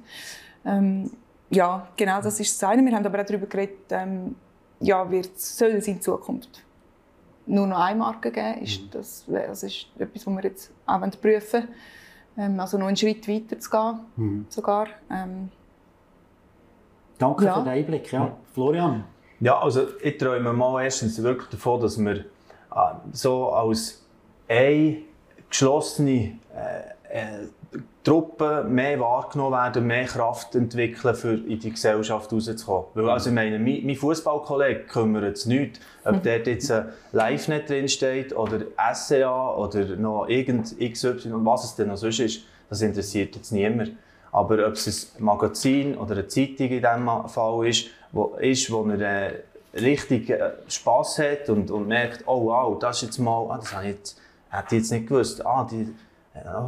Ähm, 0.65 1.11
ja, 1.49 1.87
genau 1.97 2.21
das 2.21 2.39
ist 2.39 2.61
das 2.61 2.69
eine. 2.69 2.83
Wir 2.85 2.95
haben 2.95 3.05
aber 3.05 3.21
auch 3.21 3.25
darüber 3.25 3.47
geredet, 3.47 3.91
ähm, 3.91 4.35
ja, 4.79 5.09
wird, 5.09 5.39
soll 5.39 5.69
es 5.69 5.87
in 5.87 6.01
Zukunft 6.01 6.63
nur 7.45 7.67
noch 7.67 7.79
eine 7.79 7.99
Marke 7.99 8.31
geben? 8.31 8.61
Ist 8.61 8.81
mhm. 8.81 8.89
das, 8.91 9.25
das 9.27 9.63
ist 9.63 9.87
etwas, 9.97 10.25
was 10.25 10.33
wir 10.33 10.43
jetzt 10.43 10.71
auch 10.85 10.99
prüfen 11.21 11.63
wollen. 11.63 11.67
Ähm, 12.37 12.59
also 12.59 12.77
noch 12.77 12.87
einen 12.87 12.97
Schritt 12.97 13.27
weiter 13.27 13.59
zu 13.59 13.69
gehen, 13.69 13.99
mhm. 14.15 14.45
sogar. 14.49 14.87
Ähm, 15.09 15.49
Danke 17.17 17.45
ja. 17.45 17.53
für 17.53 17.63
den 17.63 17.69
Einblick. 17.69 18.11
Ja. 18.11 18.35
Florian? 18.53 19.03
Ja, 19.39 19.59
also 19.59 19.87
ich 20.01 20.17
träume 20.17 20.53
mal 20.53 20.83
erstens 20.83 21.21
wirklich 21.21 21.49
davon, 21.49 21.81
dass 21.81 21.97
wir 21.97 22.15
äh, 22.15 22.23
so 23.11 23.49
als 23.49 24.01
eine 24.47 24.97
geschlossene 25.49 26.39
äh, 26.55 27.09
äh, 27.09 27.47
Truppe 28.03 28.65
mehr 28.67 28.99
wahrgenommen 28.99 29.53
werden, 29.53 29.85
mehr 29.85 30.05
Kraft 30.05 30.55
entwickeln, 30.55 31.13
für 31.13 31.33
in 31.33 31.59
die 31.59 31.69
Gesellschaft 31.69 32.33
rauszukommen. 32.33 32.85
Weil, 32.95 33.09
also 33.09 33.29
ich 33.29 33.35
meine, 33.35 33.59
mein, 33.59 33.85
mein 33.85 33.95
Fußballkollege 33.95 34.81
kümmert 34.85 35.37
es 35.37 35.45
nicht, 35.45 35.79
ob 36.03 36.15
mhm. 36.15 36.21
dort 36.23 36.47
jetzt 36.47 36.71
ein 36.71 36.85
Live-Net 37.11 37.69
drinsteht 37.69 38.35
oder 38.35 38.61
SCA 38.93 39.55
oder 39.55 39.85
noch 39.97 40.27
irgend 40.27 40.77
XY 40.79 41.31
und 41.31 41.45
was 41.45 41.65
es 41.65 41.75
denn 41.75 41.89
noch 41.89 41.97
sonst 41.97 42.19
ist, 42.19 42.41
das 42.69 42.81
interessiert 42.81 43.35
jetzt 43.35 43.51
niemand. 43.51 43.91
Aber 44.31 44.65
ob 44.65 44.73
es 44.73 45.13
ein 45.17 45.23
Magazin 45.23 45.95
oder 45.95 46.13
eine 46.13 46.27
Zeitung 46.27 46.69
in 46.69 46.81
diesem 46.81 47.27
Fall 47.27 47.67
ist, 47.67 47.87
wo, 48.11 48.35
ist, 48.39 48.71
wo 48.71 48.83
er 48.89 49.01
äh, 49.01 49.33
richtig 49.73 50.29
äh, 50.29 50.51
Spass 50.67 51.19
hat 51.19 51.49
und, 51.49 51.71
und 51.71 51.87
merkt, 51.87 52.23
oh 52.27 52.45
wow, 52.45 52.77
das 52.79 52.97
ist 52.97 53.01
jetzt 53.03 53.17
mal, 53.19 53.47
ah, 53.49 53.57
das 53.57 53.73
habe 53.73 53.89
ich 53.89 54.15
hätte 54.51 54.75
ich 54.75 54.81
jetzt 54.81 54.91
nicht 54.91 55.07
gewusst. 55.07 55.45
Ah, 55.45 55.67
die, 55.69 55.93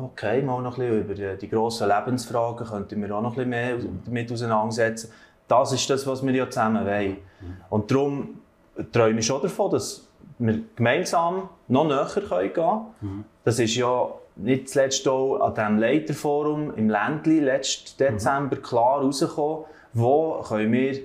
okay, 0.03 0.41
mal 0.41 0.61
noch 0.61 0.77
ein 0.77 0.87
bisschen 0.87 1.01
über 1.01 1.13
die, 1.13 1.37
die 1.37 1.49
grossen 1.49 1.87
Lebensfragen 1.87 2.65
könnten 2.65 3.01
wir 3.01 3.15
auch 3.15 3.21
noch 3.21 3.37
ein 3.37 3.49
bisschen 3.49 3.49
mehr 3.49 3.77
damit 4.05 4.31
auseinandersetzen. 4.31 5.11
Das 5.47 5.71
ist 5.73 5.89
das, 5.89 6.07
was 6.07 6.25
wir 6.25 6.33
ja 6.33 6.49
zusammen 6.49 6.85
wollen. 6.85 7.17
Und 7.69 7.91
darum 7.91 8.39
träume 8.91 9.19
ich 9.19 9.25
schon 9.25 9.41
davon, 9.41 9.71
dass 9.71 10.07
wir 10.39 10.59
gemeinsam 10.75 11.49
noch 11.67 11.85
näher 11.85 12.07
gehen 12.15 12.53
können. 12.53 13.25
Das 13.43 13.59
ist 13.59 13.75
ja 13.75 14.09
nicht 14.35 14.69
zuletzt 14.69 15.07
auch 15.07 15.39
an 15.41 15.53
diesem 15.53 15.77
Leiterforum 15.77 16.73
im 16.75 16.89
Ländli 16.89 17.39
letzten 17.39 17.97
Dezember 17.97 18.55
klar 18.55 18.99
herausgekommen, 18.99 19.65
wo 19.93 20.41
können 20.47 20.71
wir 20.71 20.99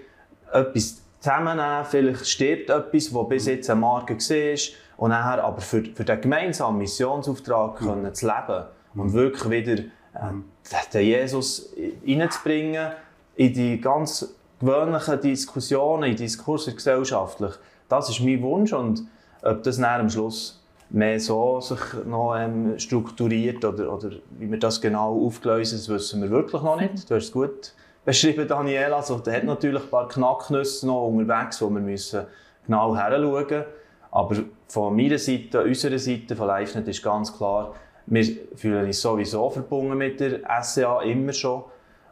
etwas 0.52 1.02
zusammennehmen. 1.20 1.85
Vielleicht 1.85 2.26
stirbt 2.26 2.70
etwas, 2.70 3.12
das 3.12 3.28
bis 3.28 3.46
jetzt 3.46 3.70
eine 3.70 3.81
Marke 3.81 4.14
war. 4.16 4.59
Und 4.96 5.11
nachher 5.11 5.44
aber 5.44 5.61
für, 5.61 5.85
für 5.85 6.04
den 6.04 6.20
gemeinsamen 6.20 6.78
Missionsauftrag 6.78 7.81
mhm. 7.81 7.87
können 7.87 8.14
zu 8.14 8.26
leben 8.26 8.64
und 8.94 9.12
wirklich 9.12 9.50
wieder 9.50 9.83
äh, 10.14 10.85
den 10.92 11.07
Jesus 11.07 11.72
reinzubringen 12.07 12.92
in 13.37 13.52
die 13.52 13.81
ganz 13.81 14.35
gewöhnlichen 14.61 15.20
Diskussionen, 15.20 16.11
in 16.11 16.16
Diskursen 16.16 16.74
gesellschaftlich. 16.74 17.52
Das 17.88 18.09
ist 18.11 18.20
mein 18.20 18.42
Wunsch 18.42 18.72
und 18.72 19.04
ob 19.42 19.62
das 19.62 19.76
dann 19.76 20.00
am 20.00 20.11
Schluss 20.11 20.61
mehr 20.90 21.20
so 21.20 21.61
sich 21.61 21.78
noch 22.07 22.35
ähm, 22.37 22.78
strukturiert 22.78 23.64
oder, 23.64 23.92
oder 23.92 24.11
wie 24.38 24.50
wir 24.50 24.59
das 24.59 24.81
genau 24.81 25.24
aufgelöst 25.26 25.74
das 25.74 25.88
wissen 25.88 26.22
wir 26.22 26.31
wirklich 26.31 26.62
noch 26.62 26.81
nicht. 26.81 27.09
Du 27.09 27.14
hast 27.14 27.24
es 27.24 27.33
gut 27.33 27.72
beschrieben, 28.04 28.46
Daniela. 28.46 28.96
Also, 28.96 29.18
der 29.18 29.37
hat 29.37 29.44
natürlich 29.44 29.82
ein 29.82 29.90
paar 29.90 30.08
Knacknüsse 30.08 30.87
noch 30.87 31.08
unterwegs, 31.08 31.61
wo 31.61 31.68
wir 31.70 31.80
müssen 31.80 32.26
genau 32.66 32.94
heranschauen 32.96 33.44
müssen. 33.44 33.64
Aber 34.11 34.37
von 34.68 34.96
meiner 34.96 35.18
Seite, 35.18 35.62
unserer 35.62 35.98
Seite, 35.98 36.34
von 36.34 36.48
LiveNet 36.48 36.88
ist 36.88 37.02
ganz 37.02 37.37
klar, 37.37 37.74
wir 38.06 38.24
fühlen 38.56 38.87
uns 38.87 39.00
sowieso 39.00 39.50
verbunden 39.50 39.98
mit 39.98 40.20
der 40.20 40.40
SCA, 40.62 41.02
immer 41.02 41.32
schon. 41.32 41.64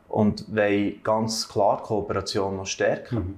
Und 0.08 0.54
wollen 0.54 1.00
ganz 1.02 1.48
klar 1.48 1.78
die 1.78 1.84
Kooperation 1.84 2.56
noch 2.56 2.66
stärken. 2.66 3.16
Mhm. 3.16 3.34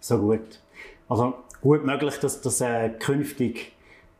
So 0.00 0.18
gut. 0.18 0.60
Also 1.08 1.34
gut 1.60 1.84
möglich, 1.84 2.18
dass 2.18 2.40
das 2.40 2.60
äh, 2.60 2.90
künftig 2.90 3.72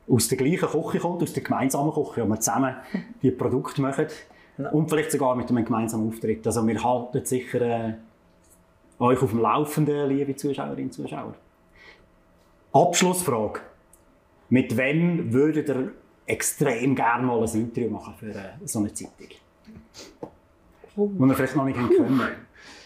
aus 0.09 0.29
der 0.29 0.39
gleichen 0.39 0.69
Küche 0.69 0.99
kommt, 0.99 1.23
aus 1.23 1.33
der 1.33 1.43
gemeinsamen 1.43 1.93
Küche, 1.93 2.23
wo 2.23 2.27
wir 2.27 2.41
zusammen 2.41 2.77
die 3.23 3.31
Produkte 3.31 3.81
machen. 3.81 4.07
Und 4.71 4.89
vielleicht 4.89 5.11
sogar 5.11 5.35
mit 5.35 5.49
einem 5.49 5.65
gemeinsamen 5.65 6.09
Auftritt. 6.09 6.47
Also 6.47 6.67
wir 6.67 6.83
halten 6.83 7.25
sicher 7.25 7.61
äh, 7.61 7.95
euch 8.99 9.23
auf 9.23 9.31
dem 9.31 9.41
Laufenden, 9.41 10.09
liebe 10.09 10.37
Zuschauerinnen 10.37 10.85
und 10.85 10.93
Zuschauer. 10.93 11.35
Abschlussfrage. 12.73 13.61
Mit 14.49 14.77
wem 14.77 15.33
würdet 15.33 15.69
ihr 15.69 15.93
extrem 16.27 16.95
gerne 16.95 17.27
mal 17.27 17.43
ein 17.43 17.55
Interview 17.55 17.91
machen 17.91 18.15
für 18.19 18.31
äh, 18.31 18.51
so 18.65 18.79
eine 18.79 18.93
Zeitung? 18.93 19.29
Oh. 20.21 21.09
Wo 21.17 21.27
wir 21.27 21.35
vielleicht 21.35 21.57
noch 21.57 21.65
nicht 21.65 21.79
können. 21.79 22.21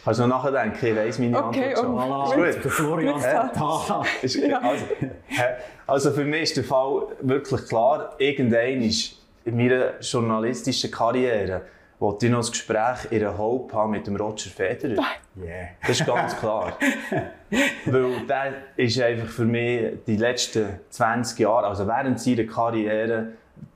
Kannst 0.05 0.21
du 0.21 0.27
noch 0.29 0.45
nachdenken? 0.45 0.87
Ich 0.87 0.97
weiss 0.97 1.19
meine 1.19 1.45
okay, 1.45 1.75
Antwort 1.75 1.79
schon. 1.79 1.95
Voilà, 1.97 2.55
gut. 2.55 2.65
Der 2.65 2.71
Florian 2.71 3.21
da. 3.21 4.03
also, 4.63 4.85
also 5.87 6.11
für 6.13 6.25
mich 6.25 6.43
ist 6.43 6.57
der 6.57 6.65
Fall 6.65 7.09
wirklich 7.23 7.67
klar. 7.67 8.15
Irgendein 8.19 8.83
ist 8.83 9.26
in 9.47 9.57
meiner 9.57 10.01
journalistischen 10.01 10.91
Karriere 10.91 11.63
wollte 11.99 12.27
ich 12.27 12.33
noch 12.33 12.45
ein 12.45 12.51
Gespräch 12.51 13.11
in 13.11 13.21
der 13.21 13.39
Hope 13.39 13.75
haben 13.75 13.93
mit 13.93 14.07
dem 14.07 14.17
Roger 14.17 14.51
Federer. 14.51 15.03
Yeah. 15.41 15.69
Das 15.87 16.01
ist 16.01 16.07
ganz 16.07 16.37
klar. 16.37 16.77
Weil 17.87 18.27
der 18.29 18.53
ist 18.77 19.01
einfach 19.01 19.29
für 19.29 19.45
mich 19.45 19.99
die 20.07 20.17
letzten 20.17 20.81
20 20.91 21.39
Jahre, 21.39 21.69
also 21.69 21.87
während 21.87 22.21
seiner 22.21 22.45
Karriere, 22.45 23.29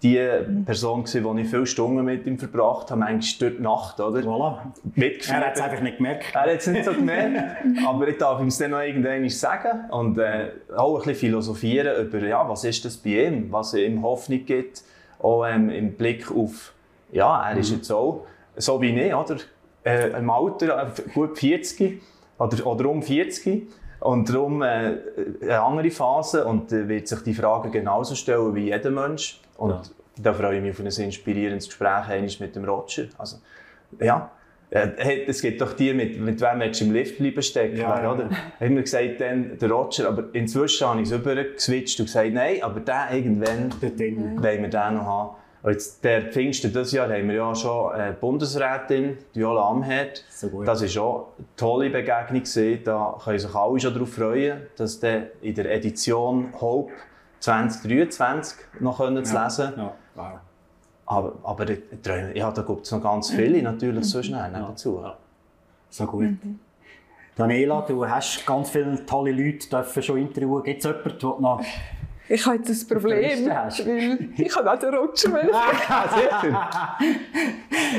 die 0.03 0.19
Person 0.67 1.05
gewesen, 1.05 1.37
die 1.37 1.43
ich 1.43 1.49
viele 1.49 1.67
Stunden 1.67 2.05
mit 2.05 2.27
ihm 2.27 2.39
verbracht 2.39 2.91
habe, 2.91 3.03
eigentlich 3.05 3.39
die 3.39 3.51
Nacht, 3.61 3.99
oder? 4.01 4.21
Voilà. 4.21 4.59
Er 4.97 5.47
hat 5.47 5.57
es 5.57 5.61
einfach 5.63 5.81
nicht 5.81 5.97
gemerkt. 5.99 6.27
Er 6.35 6.41
hat 6.43 6.49
es 6.49 6.67
nicht 6.67 6.85
so 6.85 6.93
gemerkt, 6.93 7.57
aber 7.87 8.09
ich 8.09 8.19
darf 8.19 8.41
ihm 8.41 8.49
es 8.49 8.59
dann 8.59 8.73
noch 8.73 8.81
irgendwann 8.81 9.27
sagen 9.31 9.91
und 9.91 10.19
äh, 10.19 10.51
auch 10.77 10.97
ein 10.97 10.99
bisschen 10.99 11.15
philosophieren 11.15 12.07
über, 12.07 12.19
ja, 12.27 12.47
was 12.47 12.65
ist 12.65 12.85
das 12.85 12.99
bei 12.99 13.25
ihm, 13.27 13.51
was 13.51 13.73
ihm 13.73 14.03
Hoffnung 14.03 14.45
gibt, 14.45 14.83
auch 15.23 15.45
ähm, 15.47 15.71
im 15.71 15.95
Blick 15.95 16.31
auf 16.31 16.73
ja, 17.13 17.51
er 17.51 17.57
ist 17.57 17.71
mhm. 17.71 17.77
jetzt 17.77 17.91
auch 17.91 18.27
so 18.57 18.81
wie 18.81 18.99
ich, 18.99 19.15
oder? 19.15 19.37
Äh, 19.85 20.11
im 20.11 20.29
Alter, 20.29 20.83
äh, 20.83 21.11
gut 21.15 21.39
40 21.39 22.03
oder, 22.39 22.67
oder 22.67 22.89
um 22.89 23.03
40. 23.03 23.69
Und 24.01 24.29
darum 24.29 24.63
äh, 24.63 24.97
eine 25.43 25.61
andere 25.61 25.91
Phase 25.91 26.45
und 26.45 26.73
äh, 26.73 26.89
wird 26.89 27.09
sich 27.09 27.21
die 27.21 27.35
Frage 27.35 27.71
genauso 27.71 28.15
stellen 28.15 28.55
wie 28.55 28.67
jeder 28.67 28.91
Mensch. 28.91 29.41
Und 29.57 29.71
ja. 29.71 29.83
da 30.19 30.35
freue 30.35 30.57
ich 30.57 30.63
mich 30.63 30.73
auf 30.73 30.81
ein 30.81 31.05
inspirierendes 31.05 31.67
Gespräch 31.67 32.41
mit 32.41 32.57
dem 32.57 32.65
Roger. 32.65 33.05
Also, 33.19 33.39
ja, 33.99 34.31
äh, 34.71 35.25
es 35.27 35.43
gibt 35.43 35.61
doch 35.61 35.73
die, 35.73 35.93
mit, 35.93 36.21
mit 36.21 36.41
wem 36.41 36.61
du 36.61 36.85
im 36.85 36.93
Lift 36.93 37.19
bleiben 37.19 37.43
stecken, 37.43 37.77
ja, 37.77 38.03
ja. 38.03 38.13
oder? 38.13 38.31
Haben 38.61 38.77
wir 38.77 38.83
gesagt, 38.83 39.21
dann 39.21 39.59
der 39.59 39.71
Roger, 39.71 40.09
aber 40.09 40.29
inzwischen 40.33 40.87
habe 40.87 41.01
ich 41.01 41.09
es 41.09 41.15
rübergeswitcht 41.15 41.99
und 42.01 42.07
gesagt, 42.07 42.33
nein, 42.33 42.63
aber 42.63 42.81
den 42.81 43.17
irgendwann 43.17 43.73
wollen 43.83 44.63
wir 44.63 44.69
den 44.69 44.95
noch 44.95 45.05
haben. 45.05 45.37
Und 45.63 45.73
jetzt, 45.73 46.03
der 46.05 46.23
Pfingsten 46.23 46.73
dieses 46.73 46.93
Jahr 46.93 47.13
haben 47.13 47.29
wir 47.29 47.35
ja 47.35 47.55
schon 47.55 47.93
eine 47.93 48.13
Bundesrätin, 48.15 49.19
Viola 49.35 49.69
Amherd. 49.69 50.25
So 50.31 50.63
das 50.63 50.81
war 50.81 50.89
schon 50.89 51.17
eine 51.17 51.47
tolle 51.57 51.91
Begegnung. 51.91 52.43
Gewesen. 52.43 52.81
Da 52.85 53.19
können 53.23 53.39
sich 53.39 53.55
alle 53.55 53.79
schon 53.79 53.93
darauf 53.93 54.13
freuen, 54.13 54.63
dass 54.77 55.01
der 55.01 55.33
in 55.43 55.55
der 55.55 55.71
Edition 55.71 56.55
Hope 56.59 56.93
2023 57.41 58.57
noch 58.81 58.99
können 58.99 59.25
zu 59.25 59.39
lesen 59.39 59.73
ja. 59.77 59.95
Wow. 60.15 60.41
Aber, 61.11 61.33
aber 61.43 61.67
ja, 62.37 62.53
da 62.53 62.63
gibt 62.63 62.87
es 62.87 62.93
noch 62.93 63.03
ganz 63.03 63.31
viele 63.31 63.59
mhm. 63.59 63.65
natürlich 63.65 64.05
so 64.05 64.23
schnell 64.23 64.53
ja. 64.53 64.61
dazu. 64.61 65.01
Ja. 65.03 65.17
So 65.89 66.07
gut. 66.07 66.23
Mhm. 66.23 66.61
Daniela, 67.35 67.81
du 67.81 68.09
hast 68.09 68.47
ganz 68.47 68.71
viele 68.71 69.05
tolle 69.07 69.33
Leute 69.33 70.03
schon 70.03 70.19
interviewen. 70.19 70.63
Gibt 70.63 70.79
es 70.79 70.85
jemanden, 70.85 71.19
der 71.19 71.41
noch 71.41 71.61
ich 72.33 72.47
habe 72.47 72.59
jetzt 72.59 72.71
ein 72.71 72.89
Problem, 72.97 73.45
weil 73.49 74.29
ich 74.39 74.57
habe 74.57 74.73
auch 74.73 74.79
den 74.79 74.95
Roger 74.95 75.51
ah, 75.53 76.97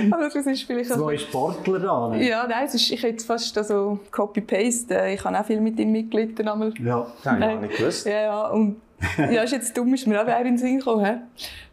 Aber 0.09 0.23
das 0.23 0.35
ist 0.35 0.63
vielleicht... 0.63 0.89
Zwei 0.91 1.17
Sportler 1.17 1.79
da, 1.79 2.07
ne? 2.07 2.29
Ja, 2.29 2.47
nein, 2.47 2.65
es 2.65 2.75
ist, 2.75 2.89
ich 2.91 3.03
hätte 3.03 3.25
fast 3.25 3.57
also 3.57 3.99
Copy-Paste. 4.09 5.09
Ich 5.09 5.21
habe 5.25 5.37
auch 5.37 5.45
viel 5.45 5.59
mit 5.59 5.77
ihm 5.81 5.91
mitgelitten. 5.91 6.45
Ja, 6.45 7.07
das 7.21 7.33
habe 7.33 7.53
ich 7.55 7.59
nicht 7.59 7.77
gewusst. 7.77 8.05
Ja, 8.05 8.21
ja, 8.21 8.47
und 8.47 8.77
ja, 9.17 9.43
ist 9.43 9.51
jetzt 9.51 9.75
dumm, 9.77 9.93
ist 9.93 10.07
mir 10.07 10.21
auch 10.21 10.39
in 10.39 10.45
den 10.45 10.57
Sinn 10.57 10.77
gekommen. 10.77 11.05
He? 11.05 11.11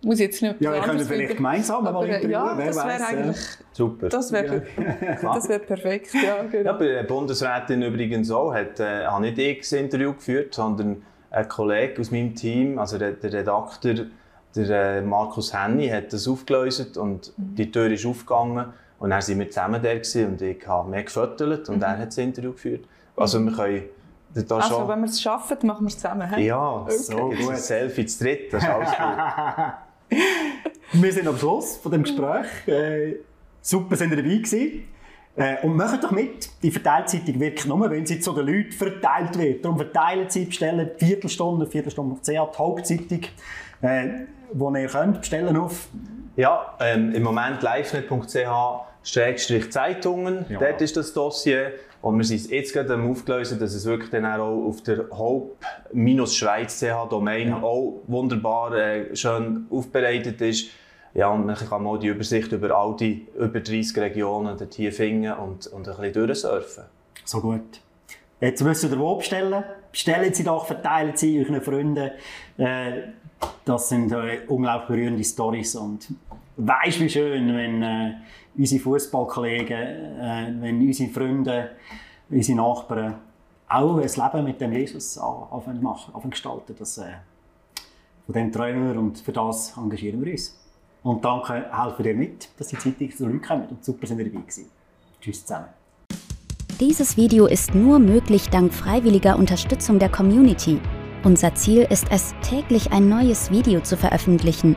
Muss 0.06 0.18
jetzt 0.18 0.40
nicht 0.42 0.60
ja, 0.60 0.72
wir 0.72 0.80
können 0.80 1.00
vielleicht 1.00 1.36
gemeinsam 1.36 1.86
aber, 1.86 2.00
mal 2.00 2.06
interviewen. 2.06 2.30
Ja, 2.30 2.54
das 2.54 2.76
wäre 2.76 3.06
eigentlich... 3.06 3.36
Super. 3.72 4.08
Das 4.08 4.32
wäre 4.32 4.62
ja. 4.76 5.48
wär 5.48 5.58
perfekt, 5.58 6.14
ja, 6.14 6.42
genau. 6.42 6.64
Ja, 6.64 6.72
bei 6.72 6.86
der 6.86 7.02
Bundesrätin 7.04 7.82
übrigens 7.82 8.30
auch, 8.30 8.52
hat, 8.52 8.80
äh, 8.80 9.06
habe 9.06 9.22
nicht 9.22 9.38
ich 9.38 9.58
das 9.58 9.72
Interview 9.72 10.12
geführt, 10.14 10.54
sondern 10.54 11.02
ein 11.30 11.48
Kollege 11.48 12.00
aus 12.00 12.10
meinem 12.10 12.34
Team, 12.34 12.78
also 12.78 12.98
der, 12.98 13.12
der 13.12 13.32
Redakteur, 13.32 14.06
der 14.56 14.96
äh, 14.96 15.02
Markus 15.02 15.54
Henny, 15.54 15.88
hat 15.88 16.12
das 16.12 16.26
aufgelöst 16.26 16.96
und 16.96 17.32
mhm. 17.36 17.54
die 17.54 17.70
Tür 17.70 17.90
ist 17.90 18.06
aufgegangen 18.06 18.72
und 18.98 19.10
dann 19.10 19.20
sind 19.20 19.38
wir 19.38 19.48
zusammen 19.48 19.80
da 19.82 19.90
und 19.90 20.42
ich 20.42 20.66
habe 20.66 20.90
mehr 20.90 21.04
gefüttert 21.04 21.68
und 21.68 21.76
mhm. 21.76 21.82
er 21.82 21.98
hat 21.98 22.08
das 22.08 22.18
Interview 22.18 22.52
geführt. 22.52 22.84
Also 23.16 23.40
wir 23.40 23.52
können 23.52 23.82
also 24.50 24.68
schon... 24.68 24.88
wenn 24.88 25.00
wir 25.00 25.06
es 25.06 25.20
schaffen, 25.20 25.58
machen 25.62 25.84
wir 25.84 25.88
es 25.88 25.96
zusammen, 25.96 26.34
he? 26.34 26.46
Ja, 26.46 26.82
okay. 26.82 26.96
so 26.96 27.16
gut. 27.16 27.50
Ein 27.50 27.56
Selfie 27.56 28.06
zu 28.06 28.24
dritt, 28.24 28.52
das 28.52 28.62
ist 28.62 28.68
alles 28.68 28.90
gut. 28.90 30.18
wir 30.92 31.12
sind 31.12 31.28
am 31.28 31.36
Schluss 31.36 31.76
von 31.76 31.92
dem 31.92 32.02
Gespräch. 32.02 32.46
Äh, 32.66 33.16
super, 33.60 33.96
sind 33.96 34.10
ihr 34.10 34.16
dabei 34.16 34.36
gewesen. 34.36 34.84
Äh, 35.38 35.56
und 35.62 35.76
macht 35.76 36.02
doch 36.02 36.10
mit. 36.10 36.50
Die 36.62 36.70
Verteilzeitung 36.70 37.38
wirkt 37.38 37.66
nur, 37.66 37.90
wenn 37.90 38.04
sie 38.04 38.18
zu 38.18 38.32
den 38.32 38.46
Leuten 38.46 38.72
verteilt 38.72 39.38
wird. 39.38 39.64
Darum 39.64 39.78
verteilen 39.78 40.28
Sie, 40.28 40.46
bestellen 40.46 40.90
Viertelstunde, 40.96 41.66
Viertelstunde 41.66 42.16
die 42.26 42.36
Hauptzeitung, 42.38 43.20
äh, 43.82 44.08
wo 44.52 44.74
ihr 44.74 44.88
könnt, 44.88 45.20
bestellen 45.20 45.56
auf. 45.56 45.86
Ja, 46.34 46.74
ähm, 46.80 47.14
im 47.14 47.22
Moment 47.22 47.62
livenet.ch-zeitungen, 47.62 50.46
ja. 50.48 50.58
dort 50.58 50.82
ist 50.82 50.96
das 50.96 51.12
Dossier. 51.12 51.70
Und 52.00 52.16
wir 52.16 52.24
sind 52.24 52.48
jetzt 52.50 52.72
gerade 52.72 52.96
aufgelöst, 52.96 53.60
dass 53.60 53.74
es 53.74 53.84
wirklich 53.84 54.08
dann 54.10 54.24
auch 54.24 54.68
auf 54.68 54.80
der 54.82 55.10
Hope-Schweiz.ch-Domain 55.10 57.48
ja. 57.48 57.60
auch 57.62 58.00
wunderbar 58.06 58.72
äh, 58.74 59.16
schön 59.16 59.66
aufbereitet 59.70 60.40
ist 60.40 60.70
ja, 61.14 61.30
und 61.30 61.46
man 61.46 61.56
kann 61.56 61.82
mal 61.82 61.98
die 61.98 62.08
Übersicht 62.08 62.52
über 62.52 62.76
all 62.76 62.96
die 62.96 63.26
über 63.36 63.60
30 63.60 63.96
Regionen 63.98 64.56
dort 64.56 64.74
hier 64.74 64.92
finden 64.92 65.32
und, 65.32 65.66
und 65.66 65.88
ein 65.88 65.96
bisschen 65.96 66.12
durchsurfen. 66.12 66.84
So 67.24 67.40
gut. 67.40 67.80
Jetzt 68.40 68.62
müsst 68.62 68.84
ihr 68.84 68.98
wo 68.98 69.16
bestellen. 69.16 69.64
Bestellen 69.90 70.32
Sie 70.32 70.44
doch, 70.44 70.66
verteilen 70.66 71.16
Sie 71.16 71.40
euren 71.40 71.60
Freunden. 71.60 72.10
Äh, 72.56 72.92
das 73.64 73.88
sind 73.88 74.12
äh, 74.12 74.40
unglaublich 74.46 74.88
berührende 74.88 75.24
Stories 75.24 75.74
und 75.74 76.08
weißt 76.58 77.00
wie 77.00 77.08
schön, 77.08 77.54
wenn 77.56 77.82
äh, 77.82 78.14
unsere 78.56 78.82
Fußballkollegen, 78.82 79.76
äh, 79.76 80.54
wenn 80.60 80.80
unsere 80.80 81.10
Freunde, 81.10 81.70
unsere 82.28 82.58
Nachbarn 82.58 83.14
auch 83.68 83.98
ein 83.98 84.08
Leben 84.08 84.44
mit 84.44 84.60
dem 84.60 84.72
Jesus 84.72 85.18
anfangen 85.18 85.82
machen, 85.82 86.14
anfangen 86.14 86.30
gestalten. 86.30 86.74
Das, 86.78 86.98
äh, 86.98 87.12
von 88.26 88.34
dem 88.34 88.52
träumen 88.52 88.92
wir 88.92 89.00
und 89.00 89.18
für 89.18 89.32
das 89.32 89.76
engagieren 89.76 90.22
wir 90.24 90.32
uns. 90.32 90.58
Und 91.02 91.24
danke, 91.24 91.66
helfen 91.70 92.02
dir 92.02 92.14
mit, 92.14 92.48
dass 92.58 92.68
die 92.68 92.78
Zeitung 92.78 93.40
kommen 93.40 93.66
und 93.68 93.84
super 93.84 94.06
sind 94.06 94.18
ihr 94.18 94.26
dabei 94.26 94.40
gewesen. 94.40 94.66
Tschüss 95.20 95.44
zusammen. 95.44 95.68
Dieses 96.80 97.16
Video 97.16 97.46
ist 97.46 97.74
nur 97.74 97.98
möglich 97.98 98.50
dank 98.50 98.72
freiwilliger 98.72 99.36
Unterstützung 99.36 99.98
der 99.98 100.08
Community. 100.08 100.80
Unser 101.24 101.54
Ziel 101.54 101.86
ist 101.90 102.06
es, 102.10 102.34
täglich 102.42 102.92
ein 102.92 103.08
neues 103.08 103.50
Video 103.50 103.80
zu 103.80 103.96
veröffentlichen. 103.96 104.76